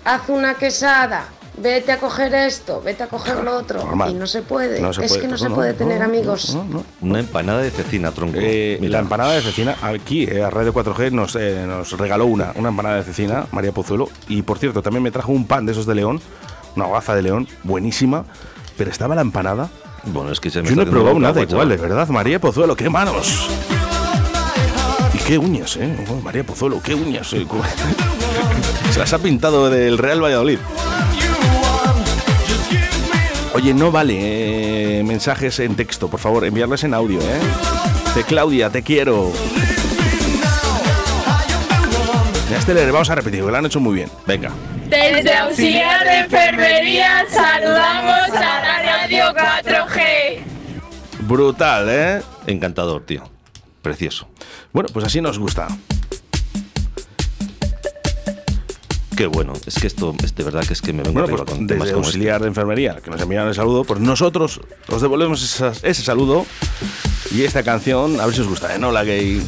[0.06, 3.84] haz una quesada, vete a coger esto, vete a coger lo otro.
[3.84, 4.12] normal.
[4.12, 4.80] Y no se puede.
[4.80, 6.54] No se es puede, que no, no, se puede no, tener no, amigos.
[6.54, 6.84] no, no.
[7.02, 8.38] Una empanada de cecina, tronco.
[8.40, 12.52] Eh, la empanada de cecina, aquí, eh, a Radio 4G, nos, eh, nos regaló una,
[12.54, 14.08] una empanada de cecina, María Pozuelo.
[14.28, 16.22] Y por cierto, también me trajo un pan de esos de León,
[16.76, 18.24] una hogaza de León, buenísima.
[18.76, 19.68] Pero estaba la empanada.
[20.04, 21.88] Bueno, es que se me Yo no he probado nada igual, de chaval.
[21.90, 22.08] verdad.
[22.08, 23.48] María Pozuelo, qué manos.
[25.14, 25.96] Y qué uñas, ¿eh?
[26.10, 27.32] Oh, María Pozuelo, qué uñas.
[27.32, 27.46] eh.
[28.92, 30.58] Se las ha pintado del Real Valladolid.
[33.54, 37.38] Oye, no vale eh, mensajes en texto, por favor, enviarles en audio, ¿eh?
[38.06, 39.30] Dice Claudia, te quiero.
[42.50, 44.10] Ya este le vamos a repetir, que lo han hecho muy bien.
[44.26, 44.50] Venga.
[44.94, 50.38] Desde auxiliar de enfermería saludamos a la radio 4G.
[51.20, 52.22] Brutal, ¿eh?
[52.46, 53.24] Encantador, tío.
[53.82, 54.28] Precioso.
[54.72, 55.66] Bueno, pues así nos gusta.
[59.16, 59.52] Qué bueno.
[59.66, 61.84] Es que esto, es de verdad que es que me vengo Bueno, pues con temas
[61.86, 65.82] desde como auxiliar de enfermería, que nos envían el saludo, pues nosotros os devolvemos esas-
[65.82, 66.46] ese saludo
[67.32, 68.78] y esta canción, a ver si os gusta, ¿eh?
[68.78, 69.42] No la gay.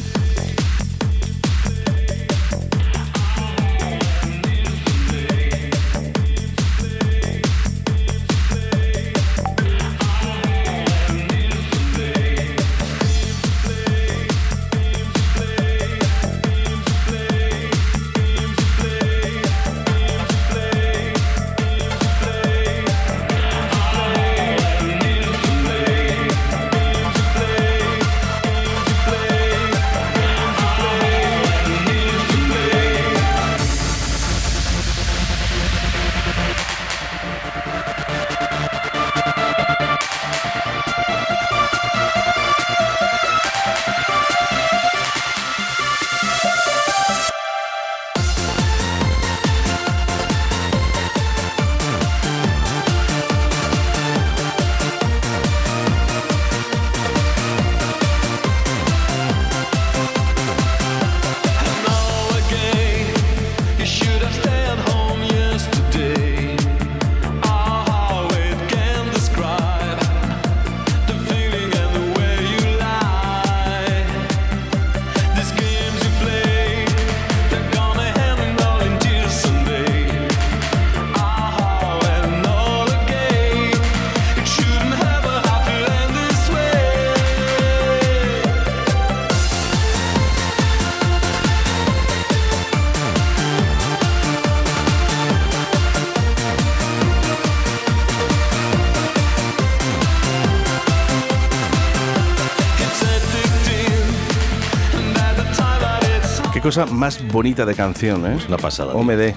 [106.77, 108.37] Cosa más bonita de canción, ¿eh?
[108.47, 108.93] Una pasada.
[108.93, 109.33] OMD.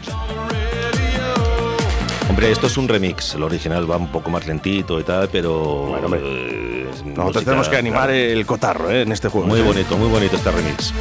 [2.29, 3.35] Hombre, esto es un remix.
[3.35, 5.87] El original va un poco más lentito y tal, pero.
[5.87, 6.21] Bueno, hombre.
[6.23, 8.15] eh, es Nosotros música, tenemos que animar claro.
[8.15, 9.03] el cotarro, ¿eh?
[9.03, 9.47] En este juego.
[9.47, 9.63] Muy ¿eh?
[9.63, 10.93] bonito, muy bonito este remix.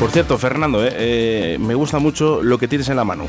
[0.00, 1.58] Por cierto, Fernando, ¿eh?
[1.60, 3.26] Me gusta mucho lo que tienes en la mano.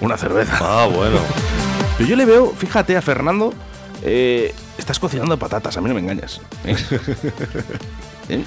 [0.00, 0.56] Una cerveza.
[0.60, 1.18] Ah, bueno.
[1.98, 3.52] Pero yo le veo, fíjate, a Fernando,
[4.78, 6.40] estás cocinando patatas, a mí no me engañas.
[8.28, 8.44] ¿eh?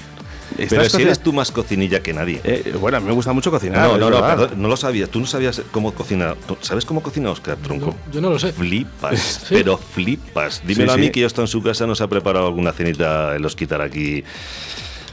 [0.58, 0.66] ¿Eh?
[0.70, 2.40] Pero si eres tú más cocinilla que nadie.
[2.44, 3.88] Eh, bueno, a mí me gusta mucho cocinar.
[3.88, 5.08] no, no, no, perdón, no lo sabías.
[5.08, 6.34] Tú no sabías cómo cocina.
[6.46, 7.94] ¿Tú ¿Sabes cómo cocina Oscar Tronco?
[8.12, 8.52] Yo no lo sé.
[8.52, 9.18] Flipas,
[9.48, 9.54] Sí.
[9.56, 10.62] pero flipas.
[10.66, 11.12] Dímelo Sí, a mí sí.
[11.12, 14.22] que yo estoy en su casa, nos ha preparado alguna cenita, los quitar aquí.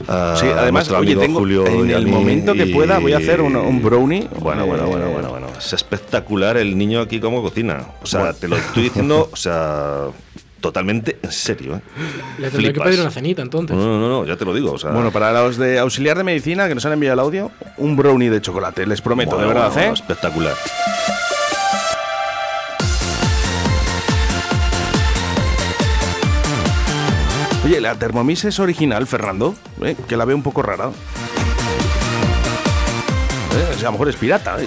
[0.08, 3.56] a Sí, además, oye, tengo, Julio en el momento que pueda voy a hacer un,
[3.56, 4.28] un brownie.
[4.38, 5.46] Bueno, bueno, Eh, bueno, bueno, bueno.
[5.58, 7.86] Es espectacular el niño aquí cómo cocina.
[8.02, 8.34] O sea, Bueno.
[8.34, 10.06] te lo estoy diciendo, o sea,
[10.62, 11.76] totalmente en serio.
[11.76, 11.80] ¿eh?
[12.38, 13.76] Le tendré que pedir una cenita entonces.
[13.76, 14.72] No, no, no, ya te lo digo.
[14.72, 17.50] O sea, Bueno, para los de auxiliar de medicina que nos han enviado el audio,
[17.76, 19.92] un brownie de chocolate, les prometo, bueno, de verdad, bueno, ¿eh?
[19.92, 20.54] espectacular.
[27.64, 29.94] Oye, la Thermomix es original, Fernando, ¿eh?
[30.08, 30.90] que la veo un poco rara.
[33.54, 34.60] Eh, o sea, a lo mejor es pirata.
[34.60, 34.66] ¿eh?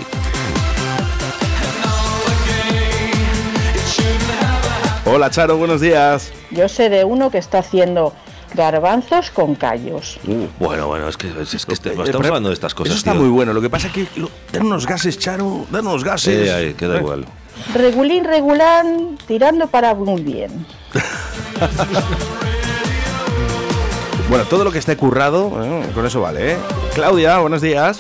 [5.05, 6.31] Hola, Charo, buenos días.
[6.51, 8.13] Yo sé de uno que está haciendo
[8.53, 10.19] garbanzos con callos.
[10.59, 12.89] Bueno, bueno, es que, es que este- Eh, estamos hablando de estas cosas.
[12.91, 13.21] Eso está tío.
[13.21, 13.53] muy bueno.
[13.53, 16.43] Lo que pasa es que lo- dan unos gases, Charo, dan unos gases.
[16.47, 17.25] Sí, ahí, queda Eh, igual.
[17.73, 20.65] Regulín, regulán, tirando para muy bien.
[24.27, 26.57] Bueno, todo lo que esté currado, eh, con eso vale, ¿eh?
[26.95, 27.99] Claudia, buenos días.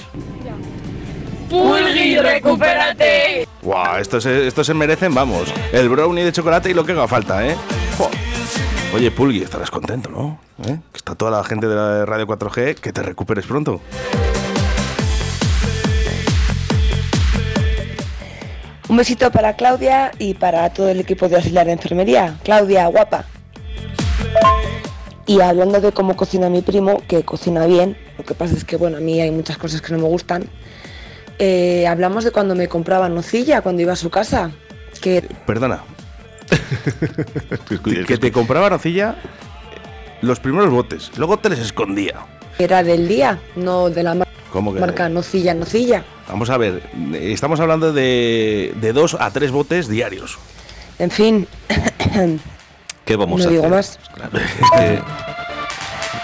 [1.51, 3.44] Pulgui, recupérate.
[3.65, 5.51] Guau, estos, estos se merecen, vamos.
[5.73, 7.55] El brownie de chocolate y lo que haga falta, ¿eh?
[8.93, 10.39] Oye, Pulgui, estarás contento, ¿no?
[10.67, 10.77] ¿Eh?
[10.91, 13.81] Que está toda la gente de la Radio 4G, que te recuperes pronto.
[18.87, 22.37] Un besito para Claudia y para todo el equipo de auxiliar de enfermería.
[22.43, 23.25] Claudia, guapa.
[25.25, 28.77] Y hablando de cómo cocina mi primo, que cocina bien, lo que pasa es que,
[28.77, 30.47] bueno, a mí hay muchas cosas que no me gustan.
[31.39, 34.51] Eh, hablamos de cuando me compraba nocilla, cuando iba a su casa.
[35.01, 35.81] Que Perdona.
[38.07, 39.15] que te compraba nocilla
[40.21, 42.15] los primeros botes, luego te les escondía.
[42.59, 44.79] era del día, no de la mar- ¿Cómo que?
[44.79, 46.03] marca nocilla, nocilla.
[46.29, 46.81] Vamos a ver,
[47.13, 50.37] estamos hablando de, de dos a tres botes diarios.
[50.99, 51.47] En fin,
[53.05, 53.75] ¿Qué vamos no a digo hacer?
[53.75, 53.99] más.
[54.33, 55.01] Es que-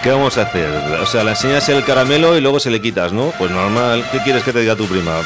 [0.02, 0.68] ¿Qué vamos a hacer?
[1.00, 3.32] O sea, le enseñas el caramelo y luego se le quitas, ¿no?
[3.38, 4.04] Pues normal.
[4.10, 5.20] ¿Qué quieres que te diga tu prima?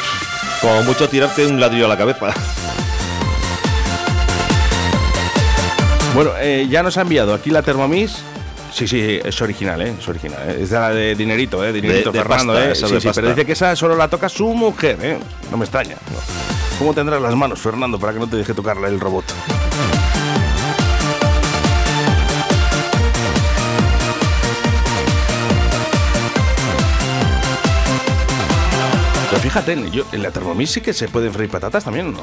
[0.60, 2.26] Como mucho tirarte un ladrillo a la cabeza.
[6.14, 8.16] Bueno, eh, ya nos ha enviado aquí la Thermomix.
[8.72, 9.94] Sí, sí, es original, ¿eh?
[9.98, 10.38] Es original.
[10.46, 10.58] ¿eh?
[10.62, 11.72] Es de la de dinerito, ¿eh?
[11.72, 12.74] Dinerito De- de Fernando, pasta, ¿eh?
[12.74, 15.18] Sí, sí, pero dice que esa solo la toca su mujer, ¿eh?
[15.50, 15.94] No me extraña.
[16.12, 16.78] ¿no?
[16.78, 19.24] ¿Cómo tendrás las manos, Fernando, para que no te deje tocarle el robot?
[29.62, 32.20] Fíjate, yo, en la Thermomix sí que se pueden freír patatas también, ¿no?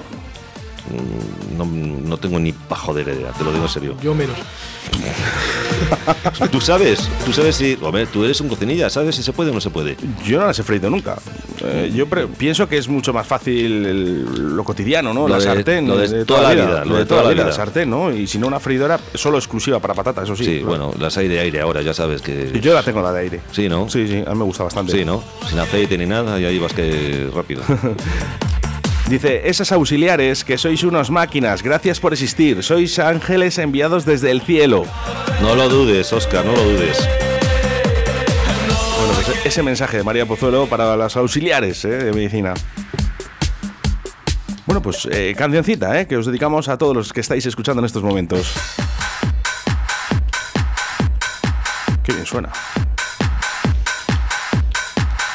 [0.89, 3.95] Mm, No, no tengo ni pajodera idea, te lo digo en serio.
[4.01, 4.35] Yo menos.
[6.51, 7.07] ¿Tú sabes?
[7.25, 7.77] ¿Tú sabes si...
[7.81, 9.95] Hombre, tú eres un cocinilla, ¿sabes si se puede o no se puede?
[10.25, 11.17] Yo no las he freído nunca.
[11.63, 15.21] Eh, yo pre- pienso que es mucho más fácil el- lo cotidiano, ¿no?
[15.21, 15.87] Lo la de- sartén.
[15.87, 18.11] lo de toda la vida, Lo de toda la vida, la sartén, ¿no?
[18.11, 20.45] Y si no, una freidora solo exclusiva para patatas, eso sí.
[20.45, 22.51] Sí, bueno, las hay de aire ahora, ya sabes que...
[22.53, 23.39] Y Yo la tengo la de aire.
[23.51, 23.89] Sí, ¿no?
[23.89, 24.91] Sí, sí, a mí me gusta bastante.
[24.91, 25.23] Sí, ¿no?
[25.49, 27.61] Sin aceite ni nada y ahí vas que rápido.
[29.09, 34.41] Dice, esas auxiliares, que sois unos máquinas, gracias por existir, sois ángeles enviados desde el
[34.41, 34.85] cielo.
[35.41, 36.97] No lo dudes, Oscar, no lo dudes.
[38.97, 41.89] Bueno, pues ese mensaje de María Pozuelo para las auxiliares ¿eh?
[41.89, 42.53] de medicina.
[44.65, 46.07] Bueno, pues eh, cancioncita, ¿eh?
[46.07, 48.53] que os dedicamos a todos los que estáis escuchando en estos momentos.
[52.03, 52.49] Qué bien suena.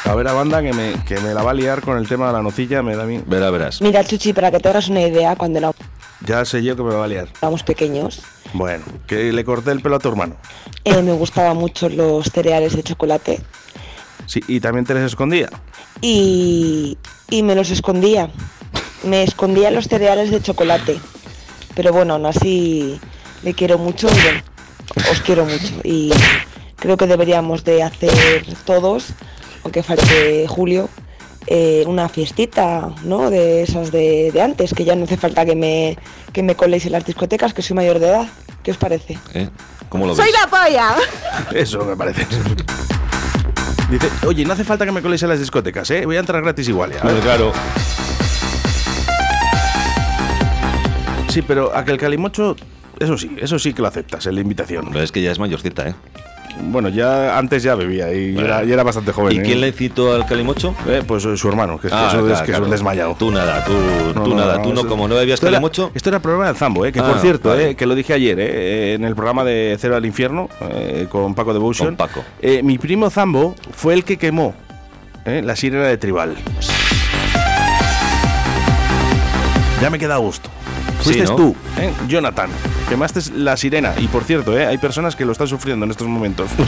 [0.09, 2.29] A ver a banda que me, que me la va a liar con el tema
[2.29, 3.21] de la nocilla, me da a mí.
[3.27, 3.83] Verá, verás.
[3.83, 5.77] Mira, Chuchi, para que te hagas una idea, cuando éramos
[6.25, 7.29] Ya sé yo que me va a liar.
[7.67, 8.23] pequeños,
[8.55, 10.37] Bueno, que le corté el pelo a tu hermano.
[10.85, 13.41] eh, me gustaban mucho los cereales de chocolate
[14.25, 15.49] Sí, y también te les escondía.
[16.01, 16.97] y,
[17.29, 18.31] y me los escondía.
[19.05, 20.99] Me escondía los cereales de chocolate.
[21.75, 22.99] Pero bueno, aún así
[23.43, 24.43] le quiero mucho y bueno,
[25.13, 25.75] os quiero mucho.
[25.85, 26.13] Y
[26.77, 29.09] creo que deberíamos de hacer todos,
[29.65, 30.89] aunque falte Julio,
[31.47, 33.31] eh, una fiestita, ¿no?
[33.31, 35.97] De esas de, de antes, que ya no hace falta que me,
[36.33, 38.27] que me coléis en las discotecas, que soy mayor de edad.
[38.63, 39.19] ¿Qué os parece?
[39.35, 39.49] ¿Eh?
[39.89, 40.35] ¿Cómo lo ¡Soy ves?
[40.43, 40.95] la polla!
[41.59, 42.27] Eso me parece.
[43.91, 46.05] Dice, oye, no hace falta que me coléis en las discotecas, ¿eh?
[46.05, 46.93] Voy a entrar gratis igual.
[46.93, 47.01] ya".
[47.03, 47.53] Bueno, claro.
[51.29, 52.57] Sí, pero aquel calimocho,
[52.99, 54.95] eso sí, eso sí que lo aceptas en la invitación.
[54.97, 55.95] Es que ya es mayorcita, ¿eh?
[56.61, 58.47] Bueno, ya antes ya bebía y, Bueno.
[58.49, 59.37] era, y era bastante joven.
[59.37, 59.43] ¿Y ¿eh?
[59.43, 60.75] quién le incitó al calimocho?
[60.87, 62.71] Eh, pues eh, su hermano, que es, que Ah, eso es, claro, que es un
[62.71, 63.17] desmayado.
[63.19, 63.73] Tú nada, tú,
[64.15, 65.91] No, tú no, nada, no, tú no, eso- como no bebías esto era- calimocho.
[65.95, 66.93] Esto era problema del Zambo, ¿eh?
[66.93, 67.71] que Ah, por cierto, vale.
[67.71, 71.35] eh, que lo dije ayer eh, en el programa de Cero al Infierno eh, con
[71.35, 71.89] Paco Devotion.
[71.89, 72.23] Con Paco.
[72.43, 74.55] Eh, mi primo Zambo fue el que quemó
[75.25, 76.35] eh, la sirena de Tribal.
[79.81, 80.51] Ya me queda a gusto.
[81.01, 81.37] Sí, Fuiste ¿no?
[81.37, 81.93] tú, ¿eh?
[82.09, 82.51] Jonathan.
[82.89, 83.95] Quemaste la sirena.
[83.99, 84.67] Y por cierto, ¿eh?
[84.67, 86.51] hay personas que lo están sufriendo en estos momentos.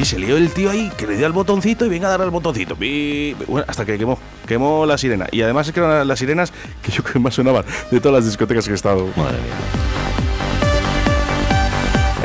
[0.00, 2.20] y se lió el tío ahí, que le dio al botoncito y venga a dar
[2.22, 2.76] al botoncito.
[2.76, 4.18] Bueno, hasta que quemó.
[4.46, 5.26] Quemó la sirena.
[5.32, 8.16] Y además es que eran las sirenas que yo creo que más sonaban de todas
[8.16, 9.08] las discotecas que he estado.
[9.16, 9.54] Madre mía.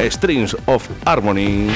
[0.09, 1.69] Strings of Harmony.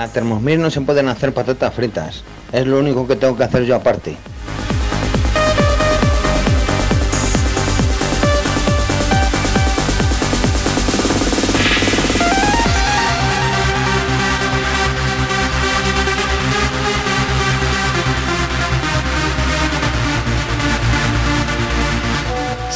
[0.00, 2.24] La Thermomix no se pueden hacer patatas fritas.
[2.52, 4.16] Es lo único que tengo que hacer yo aparte.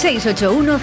[0.04, 0.78] ...681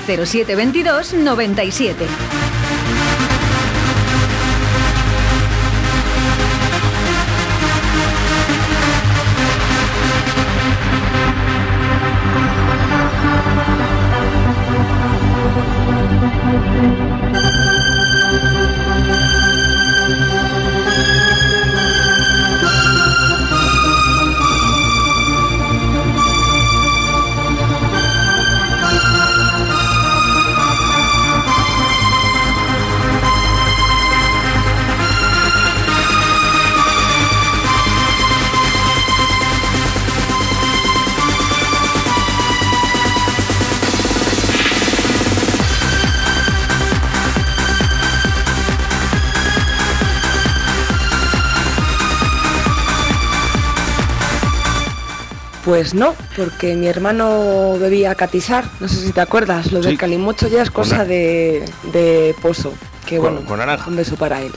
[55.81, 59.97] Pues no, porque mi hermano bebía catizar, no sé si te acuerdas, lo del Sí.
[59.97, 62.71] calimocho ya es cosa de, de pozo,
[63.07, 63.89] que Con- bueno, con naranja.
[63.89, 64.51] un beso para él.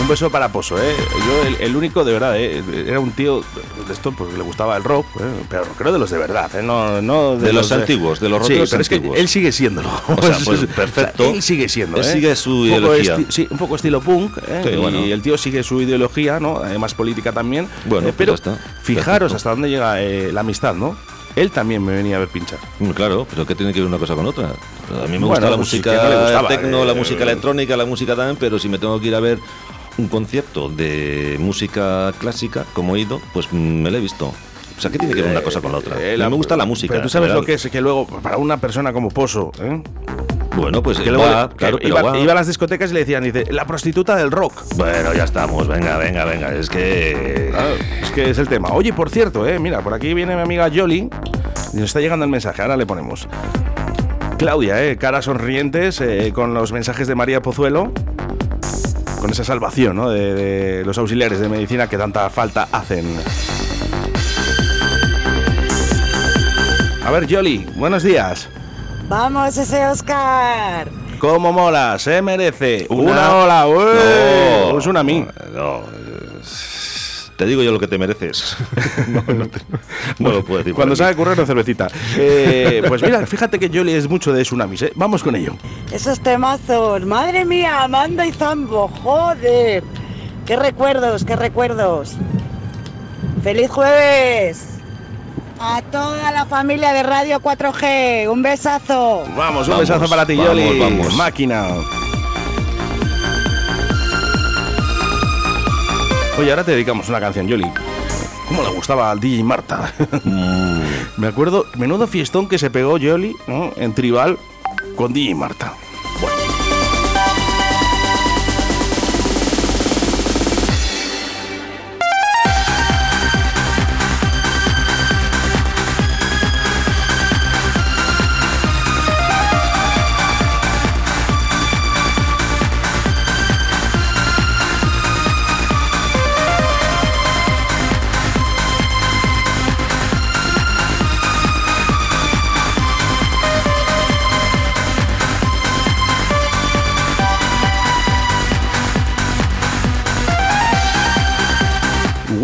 [0.00, 0.94] Un beso para Pozo, ¿eh?
[1.26, 2.62] Yo, el, el único, de verdad, ¿eh?
[2.86, 3.42] Era un tío
[3.86, 5.44] de esto porque le gustaba el rock, ¿eh?
[5.48, 6.62] pero creo de los de verdad, ¿eh?
[6.62, 9.88] No, no De los antiguos, de los Sí, es que él sigue siéndolo.
[10.08, 11.24] O sea, pues, perfecto.
[11.24, 13.18] él sigue siendo, Él sigue su Un poco ideología.
[13.30, 14.36] sí, un poco estilo punk.
[14.62, 14.98] Sí, y bueno.
[15.02, 16.58] el tío sigue su ideología, ¿no?
[16.58, 17.66] Además política también.
[17.86, 18.56] Bueno, pues pero está.
[18.82, 19.36] fijaros Perfecto.
[19.36, 19.96] hasta dónde llega
[20.32, 20.96] la amistad, ¿no?
[21.34, 22.58] Él también me venía a ver pinchar.
[22.78, 24.46] Mm, Claro, pero ¿qué tiene que ver una cosa con otra?
[24.48, 27.76] A mí me Bueno, gusta la pues música no gustaba, tecno, eh, la música electrónica,
[27.76, 29.38] la música también, pero si me tengo que ir a ver
[29.98, 34.26] un concierto de música clásica, como he ido, pues mm, me lo he visto.
[34.76, 35.96] O sea, ¿qué tiene que ver una cosa con la otra?
[36.00, 36.92] Eh, la- me gusta la música.
[36.92, 39.82] Pero tú sabes lo que es que luego, para una persona como Pozo, ¿eh?
[40.54, 42.18] Bueno, pues que luego va, que claro, pero iba, va.
[42.18, 44.62] iba a las discotecas y le decían, dice, la prostituta del rock.
[44.76, 46.54] Bueno, ya estamos, venga, venga, venga.
[46.54, 47.48] Es que.
[47.52, 48.68] Claro, es que es el tema.
[48.72, 51.10] Oye, por cierto, eh, mira, por aquí viene mi amiga Yoli
[51.72, 52.62] y nos está llegando el mensaje.
[52.62, 53.28] Ahora le ponemos.
[54.38, 57.92] Claudia, eh, caras sonrientes eh, con los mensajes de María Pozuelo,
[59.26, 60.08] con esa salvación ¿no?
[60.08, 63.04] de, de los auxiliares de medicina que tanta falta hacen.
[67.04, 68.48] A ver, Yoli, buenos días.
[69.08, 70.88] Vamos, ese Oscar.
[71.18, 71.98] ¿Cómo mola?
[71.98, 73.64] Se merece una, Una- ola.
[73.64, 74.74] No.
[74.74, 75.26] Un tsunami.
[75.52, 75.80] No,
[77.36, 78.56] te digo yo lo que te mereces.
[79.08, 79.60] no, no te-
[80.18, 80.74] no lo puedo decir.
[80.74, 81.88] Cuando sabe correr una cervecita.
[82.16, 84.92] Eh, pues mira, fíjate que Yoli es mucho de tsunamis, ¿eh?
[84.94, 85.56] Vamos con ello.
[85.92, 87.04] Esos temazos.
[87.04, 88.88] Madre mía, Amanda y Zambo.
[88.88, 89.82] Joder.
[90.46, 92.14] Qué recuerdos, qué recuerdos.
[93.42, 94.68] Feliz jueves.
[95.58, 98.28] A toda la familia de Radio 4G.
[98.30, 99.24] Un besazo.
[99.36, 100.78] Vamos, un Vamos, besazo para ti, vamos, Yoli.
[100.78, 101.14] vamos.
[101.16, 101.68] Máquina.
[106.38, 107.64] Oye, ahora te dedicamos una canción, Yoli.
[108.48, 109.92] ¿Cómo le gustaba al DJ Marta?
[110.24, 110.82] Mm.
[111.16, 113.72] Me acuerdo, menudo fiestón que se pegó Yoli ¿no?
[113.76, 114.38] en Tribal
[114.96, 115.72] con DJ Marta.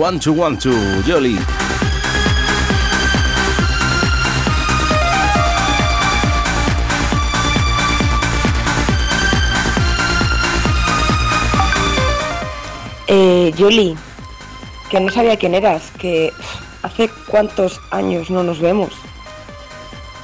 [0.02, 0.72] One, two, one, two,
[1.06, 1.38] Yoli.
[13.06, 13.96] Eh, Yoli,
[14.90, 16.32] que no sabía quién eras, que
[16.82, 18.90] hace cuántos años no nos vemos.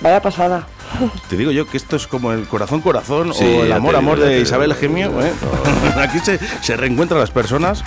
[0.00, 0.66] Vaya pasada.
[1.30, 4.18] Te digo yo que esto es como el corazón corazón Sí, o el amor amor
[4.18, 4.40] de.
[4.40, 5.22] Isabel Gemio.
[5.22, 5.32] ¿eh?
[5.98, 7.84] Aquí se, se reencuentran las personas.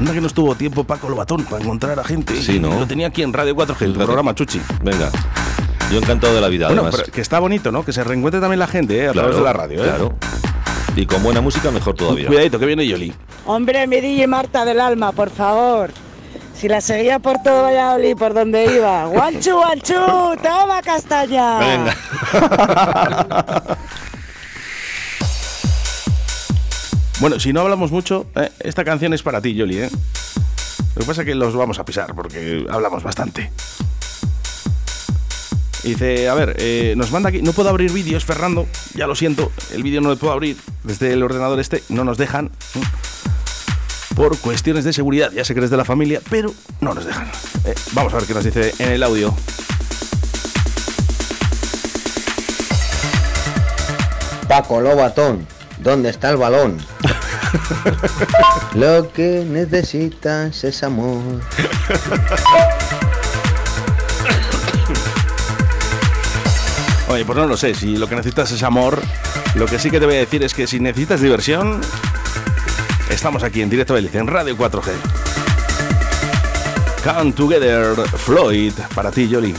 [0.00, 2.34] Anda que no estuvo tiempo Paco Lobatón para encontrar a gente.
[2.40, 2.78] Sí, ¿no?
[2.80, 4.60] Lo tenía aquí en Radio 4G, el programa Chuchi.
[4.82, 5.10] Venga.
[5.92, 7.00] Yo encantado de la vida, Bueno, además.
[7.02, 7.84] pero que está bonito, ¿no?
[7.84, 9.08] Que se reencuentre también la gente, ¿eh?
[9.08, 9.88] A Claro, través de la radio, ¿eh?
[9.88, 10.14] Claro.
[10.96, 12.26] Y con buena música, mejor todavía.
[12.28, 13.12] Cuidadito, que viene Yoli.
[13.44, 15.90] Hombre, mi DJ Marta del alma, por favor.
[16.54, 19.04] Si la seguía por todo Valladolid, por donde iba.
[19.06, 19.94] Guanchu, guanchu,
[20.42, 21.58] toma castaña.
[21.58, 21.94] Venga.
[27.20, 29.90] Bueno, si no hablamos mucho, eh, esta canción es para ti, Yoli, ¿eh?
[30.94, 33.52] Lo que pasa es que los vamos a pisar porque hablamos bastante.
[35.82, 39.52] Dice, a ver, eh, nos manda aquí, no puedo abrir vídeos, Fernando, ya lo siento,
[39.74, 42.46] el vídeo no lo puedo abrir desde el ordenador este, no nos dejan.
[42.46, 42.80] ¿eh?
[44.16, 47.30] Por cuestiones de seguridad, ya sé que eres de la familia, pero no nos dejan.
[47.92, 49.34] Vamos a ver qué nos dice en el audio.
[54.48, 55.46] Paco Lobatón,
[55.82, 56.78] ¿dónde está el balón?
[58.74, 61.40] Lo que necesitas es amor.
[67.08, 69.02] Oye, pues no lo sé, si lo que necesitas es amor,
[69.56, 71.80] lo que sí que te voy a decir es que si necesitas diversión,
[73.10, 74.92] estamos aquí en directo Belice, en Radio 4G.
[77.02, 79.54] Come Together, Floyd, para ti, Yoli.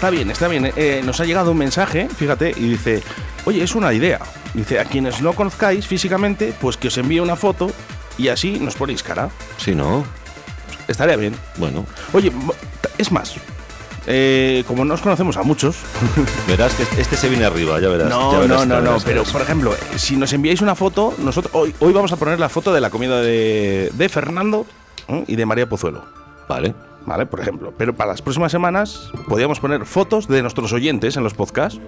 [0.00, 0.72] Está bien, está bien.
[0.76, 3.02] eh, nos ha llegado un mensaje, fíjate, y dice,
[3.44, 4.18] oye, es una idea.
[4.54, 7.70] Dice, a quienes no conozcáis físicamente, pues que os envíe una foto
[8.16, 9.28] y así nos ponéis cara.
[9.58, 10.04] Sí, ¿no?
[10.88, 11.34] Estaría bien.
[11.58, 11.84] Bueno.
[12.14, 12.32] Oye,
[12.96, 13.34] es más,
[14.06, 15.76] eh, como nos conocemos a muchos,
[16.48, 18.08] Verás que este se viene arriba, ya verás.
[18.08, 18.88] No, ya verás, no, no, no.
[18.92, 22.16] verás, Pero, por ejemplo, eh, si nos enviáis una foto, nosotros hoy, hoy vamos a
[22.16, 24.64] poner la foto de la comida de, de Fernando
[25.08, 25.24] ¿eh?
[25.26, 26.06] y de María Pozuelo.
[26.48, 26.74] Vale.
[27.06, 27.72] Vale, por ejemplo.
[27.76, 31.80] Pero para las próximas semanas podríamos poner fotos de nuestros oyentes en los podcasts.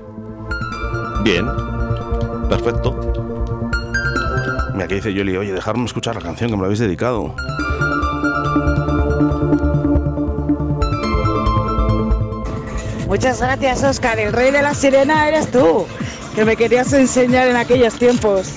[1.22, 1.46] Bien.
[2.48, 2.98] Perfecto.
[4.74, 7.34] Mira, que dice Yoli, oye, dejarme escuchar la canción que me habéis dedicado.
[13.06, 14.18] Muchas gracias, Oscar.
[14.18, 15.86] El rey de la sirena eres tú,
[16.34, 18.54] que me querías enseñar en aquellos tiempos.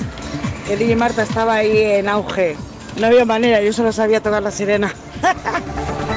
[0.65, 2.55] Que DJ Marta estaba ahí en auge.
[2.97, 4.93] No había manera, yo solo sabía tocar la sirena.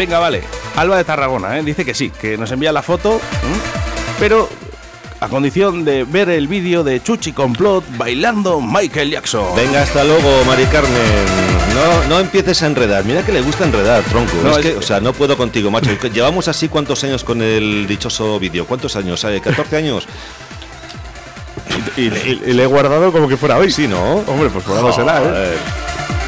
[0.00, 0.42] venga, vale.
[0.76, 1.62] Alba de Tarragona, ¿eh?
[1.62, 3.20] dice que sí, que nos envía la foto, ¿m?
[4.18, 4.48] pero
[5.20, 9.44] a condición de ver el vídeo de Chuchi Complot bailando Michael Jackson.
[9.54, 11.26] Venga, hasta luego, Mari Carmen.
[11.74, 13.04] No, no empieces a enredar.
[13.04, 14.32] Mira que le gusta enredar, tronco.
[14.42, 15.90] No, es es- que, o sea, no puedo contigo, macho.
[16.14, 18.64] Llevamos así cuántos años con el dichoso vídeo.
[18.64, 19.22] ¿Cuántos años?
[19.24, 20.06] Eh, ¿14 años?
[21.98, 23.70] Y, y- y le he guardado como que fuera hoy.
[23.70, 24.14] Sí, ¿no?
[24.26, 25.56] Hombre, pues por algo será, ¿eh?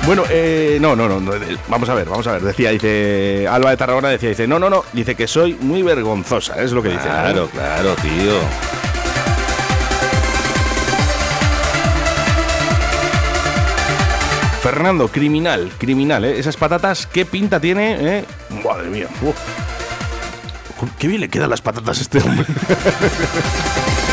[0.05, 1.33] Bueno, eh, no, no, no, no,
[1.69, 2.43] Vamos a ver, vamos a ver.
[2.43, 3.47] Decía, dice.
[3.49, 4.85] Alba de Tarragona decía, dice, no, no, no.
[4.93, 7.03] Dice que soy muy vergonzosa, es lo que dice.
[7.05, 8.35] Claro, claro, tío.
[14.63, 16.39] Fernando, criminal, criminal, ¿eh?
[16.39, 18.19] Esas patatas, ¿qué pinta tiene?
[18.19, 18.25] eh?
[18.65, 19.09] Madre mía.
[19.23, 19.37] uf.
[20.99, 22.45] Qué bien le quedan las patatas a este hombre.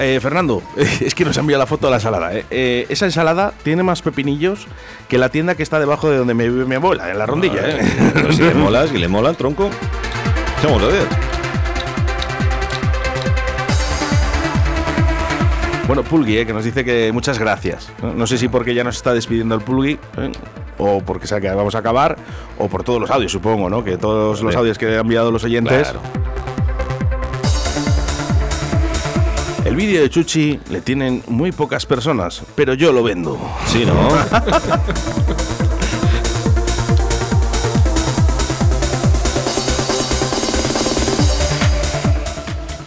[0.00, 2.34] Eh, Fernando, es que nos ha enviado la foto de la ensalada.
[2.34, 2.44] ¿eh?
[2.50, 4.66] Eh, esa ensalada tiene más pepinillos
[5.08, 7.62] que la tienda que está debajo de donde me vive mi abuela, en la rondilla.
[8.30, 9.70] si le mola, si le mola, tronco.
[10.60, 11.28] ¿Qué vamos a ver?
[15.88, 17.90] Bueno, Pulgui, eh, que nos dice que muchas gracias.
[18.02, 20.32] No, sé si porque ya nos está despidiendo el Pulgui, eh,
[20.76, 22.18] o porque vamos a acabar,
[22.58, 23.82] o por todos los audios, supongo, ¿no?
[23.82, 25.88] Que todos los audios que han enviado los oyentes.
[25.88, 26.00] Claro.
[29.68, 33.38] El vídeo de Chuchi le tienen muy pocas personas, pero yo lo vendo.
[33.66, 33.92] Sí, ¿no?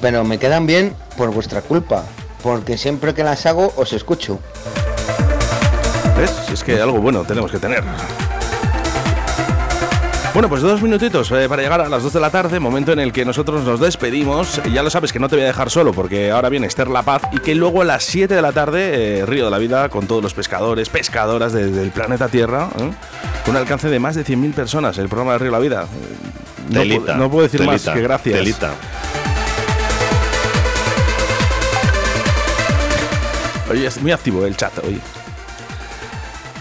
[0.01, 2.03] Pero me quedan bien por vuestra culpa,
[2.41, 4.39] porque siempre que las hago os escucho.
[6.17, 6.31] ¿Ves?
[6.47, 7.83] Si es que algo bueno tenemos que tener.
[10.33, 12.99] Bueno, pues dos minutitos eh, para llegar a las 2 de la tarde, momento en
[12.99, 14.61] el que nosotros nos despedimos.
[14.73, 17.03] Ya lo sabes que no te voy a dejar solo porque ahora viene Esther La
[17.03, 19.89] Paz y que luego a las 7 de la tarde, eh, Río de la Vida,
[19.89, 22.91] con todos los pescadores, pescadoras de- del planeta Tierra, ¿eh?
[23.43, 25.85] con un alcance de más de 100.000 personas, el programa de Río de la Vida.
[26.69, 28.37] No, Telita, no puedo decir más que gracias.
[28.39, 28.71] telita.
[33.69, 35.01] Oye, es muy activo el chat hoy.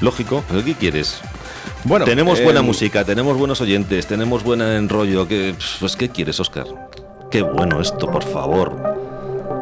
[0.01, 1.21] Lógico, ¿pero qué quieres?
[1.85, 5.27] Bueno, tenemos eh, buena música, tenemos buenos oyentes, tenemos buen enrollo.
[5.27, 6.67] Que, pues, ¿Qué quieres, Oscar?
[7.31, 8.73] Qué bueno esto, por favor.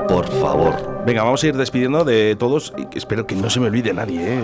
[0.08, 1.04] Por favor.
[1.06, 2.72] Venga, vamos a ir despidiendo de todos.
[2.94, 4.20] espero que no se me olvide nadie.
[4.20, 4.40] ¿eh?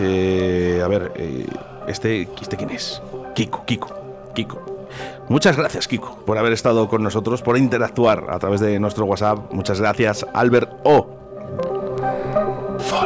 [0.79, 1.47] Eh, a ver, eh,
[1.89, 3.03] este, ¿este quién es?
[3.35, 3.89] Kiko, Kiko,
[4.35, 4.89] Kiko.
[5.29, 9.53] Muchas gracias, Kiko, por haber estado con nosotros, por interactuar a través de nuestro WhatsApp.
[9.53, 11.09] Muchas gracias, Albert O.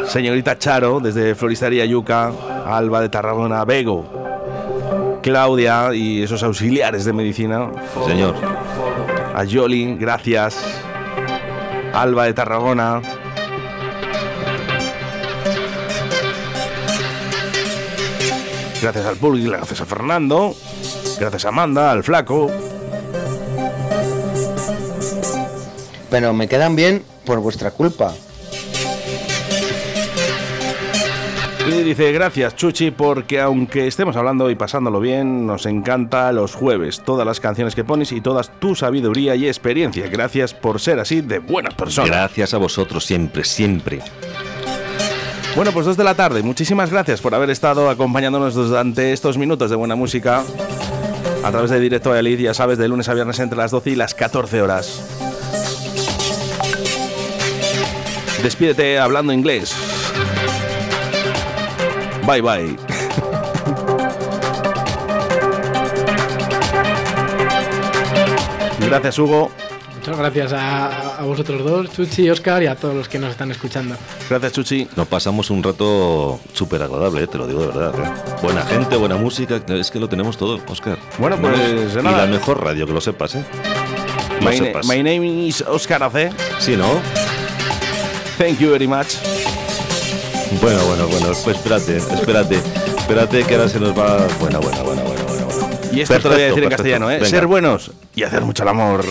[0.05, 2.31] Señorita Charo, desde Floristería Yuca,
[2.65, 4.05] Alba de Tarragona, Bego,
[5.21, 7.71] Claudia y esos auxiliares de medicina.
[8.05, 8.35] Señor.
[9.35, 10.57] A Yoli, gracias.
[11.93, 13.01] Alba de Tarragona.
[18.81, 20.55] Gracias al público, gracias a Fernando,
[21.19, 22.49] gracias a Amanda, al flaco.
[26.09, 28.13] Pero me quedan bien por vuestra culpa.
[31.69, 37.01] Y dice, gracias Chuchi, porque aunque estemos hablando y pasándolo bien, nos encanta los jueves,
[37.05, 40.07] todas las canciones que pones y toda tu sabiduría y experiencia.
[40.07, 42.09] Gracias por ser así de buenas personas.
[42.09, 43.99] Gracias a vosotros siempre, siempre.
[45.55, 46.41] Bueno, pues dos de la tarde.
[46.41, 50.43] Muchísimas gracias por haber estado acompañándonos durante estos minutos de buena música
[51.43, 53.91] a través de Directo a Elite, ya sabes, de lunes a viernes entre las 12
[53.91, 55.03] y las 14 horas.
[58.41, 59.98] Despídete hablando inglés.
[62.29, 62.77] Bye bye.
[68.87, 69.51] Gracias, Hugo.
[69.97, 73.31] Muchas gracias a, a vosotros dos, Chuchi y Oscar, y a todos los que nos
[73.31, 73.95] están escuchando.
[74.29, 74.87] Gracias, Chuchi.
[74.95, 77.93] Nos pasamos un rato súper agradable, eh, te lo digo de verdad.
[77.99, 78.37] eh.
[78.41, 80.97] Buena gente, buena música, es que lo tenemos todo, Oscar.
[81.17, 83.43] Bueno, pues, y la mejor radio, que lo sepas, ¿eh?
[84.41, 84.85] Lo My, na- sepas.
[84.87, 86.31] my name is Oscar AC.
[86.59, 86.87] Sí, ¿no?
[88.37, 89.15] Thank you very much.
[90.61, 92.55] Bueno, bueno, bueno, pues espérate, espérate.
[92.97, 94.27] Espérate que ahora se nos va.
[94.39, 95.47] Bueno, bueno, bueno, bueno, bueno.
[95.91, 97.15] Y esto te lo voy a decir en Perfecto, castellano, ¿eh?
[97.15, 97.29] venga.
[97.29, 99.03] Ser buenos y hacer mucho el amor.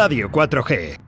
[0.00, 0.99] Radio 4G.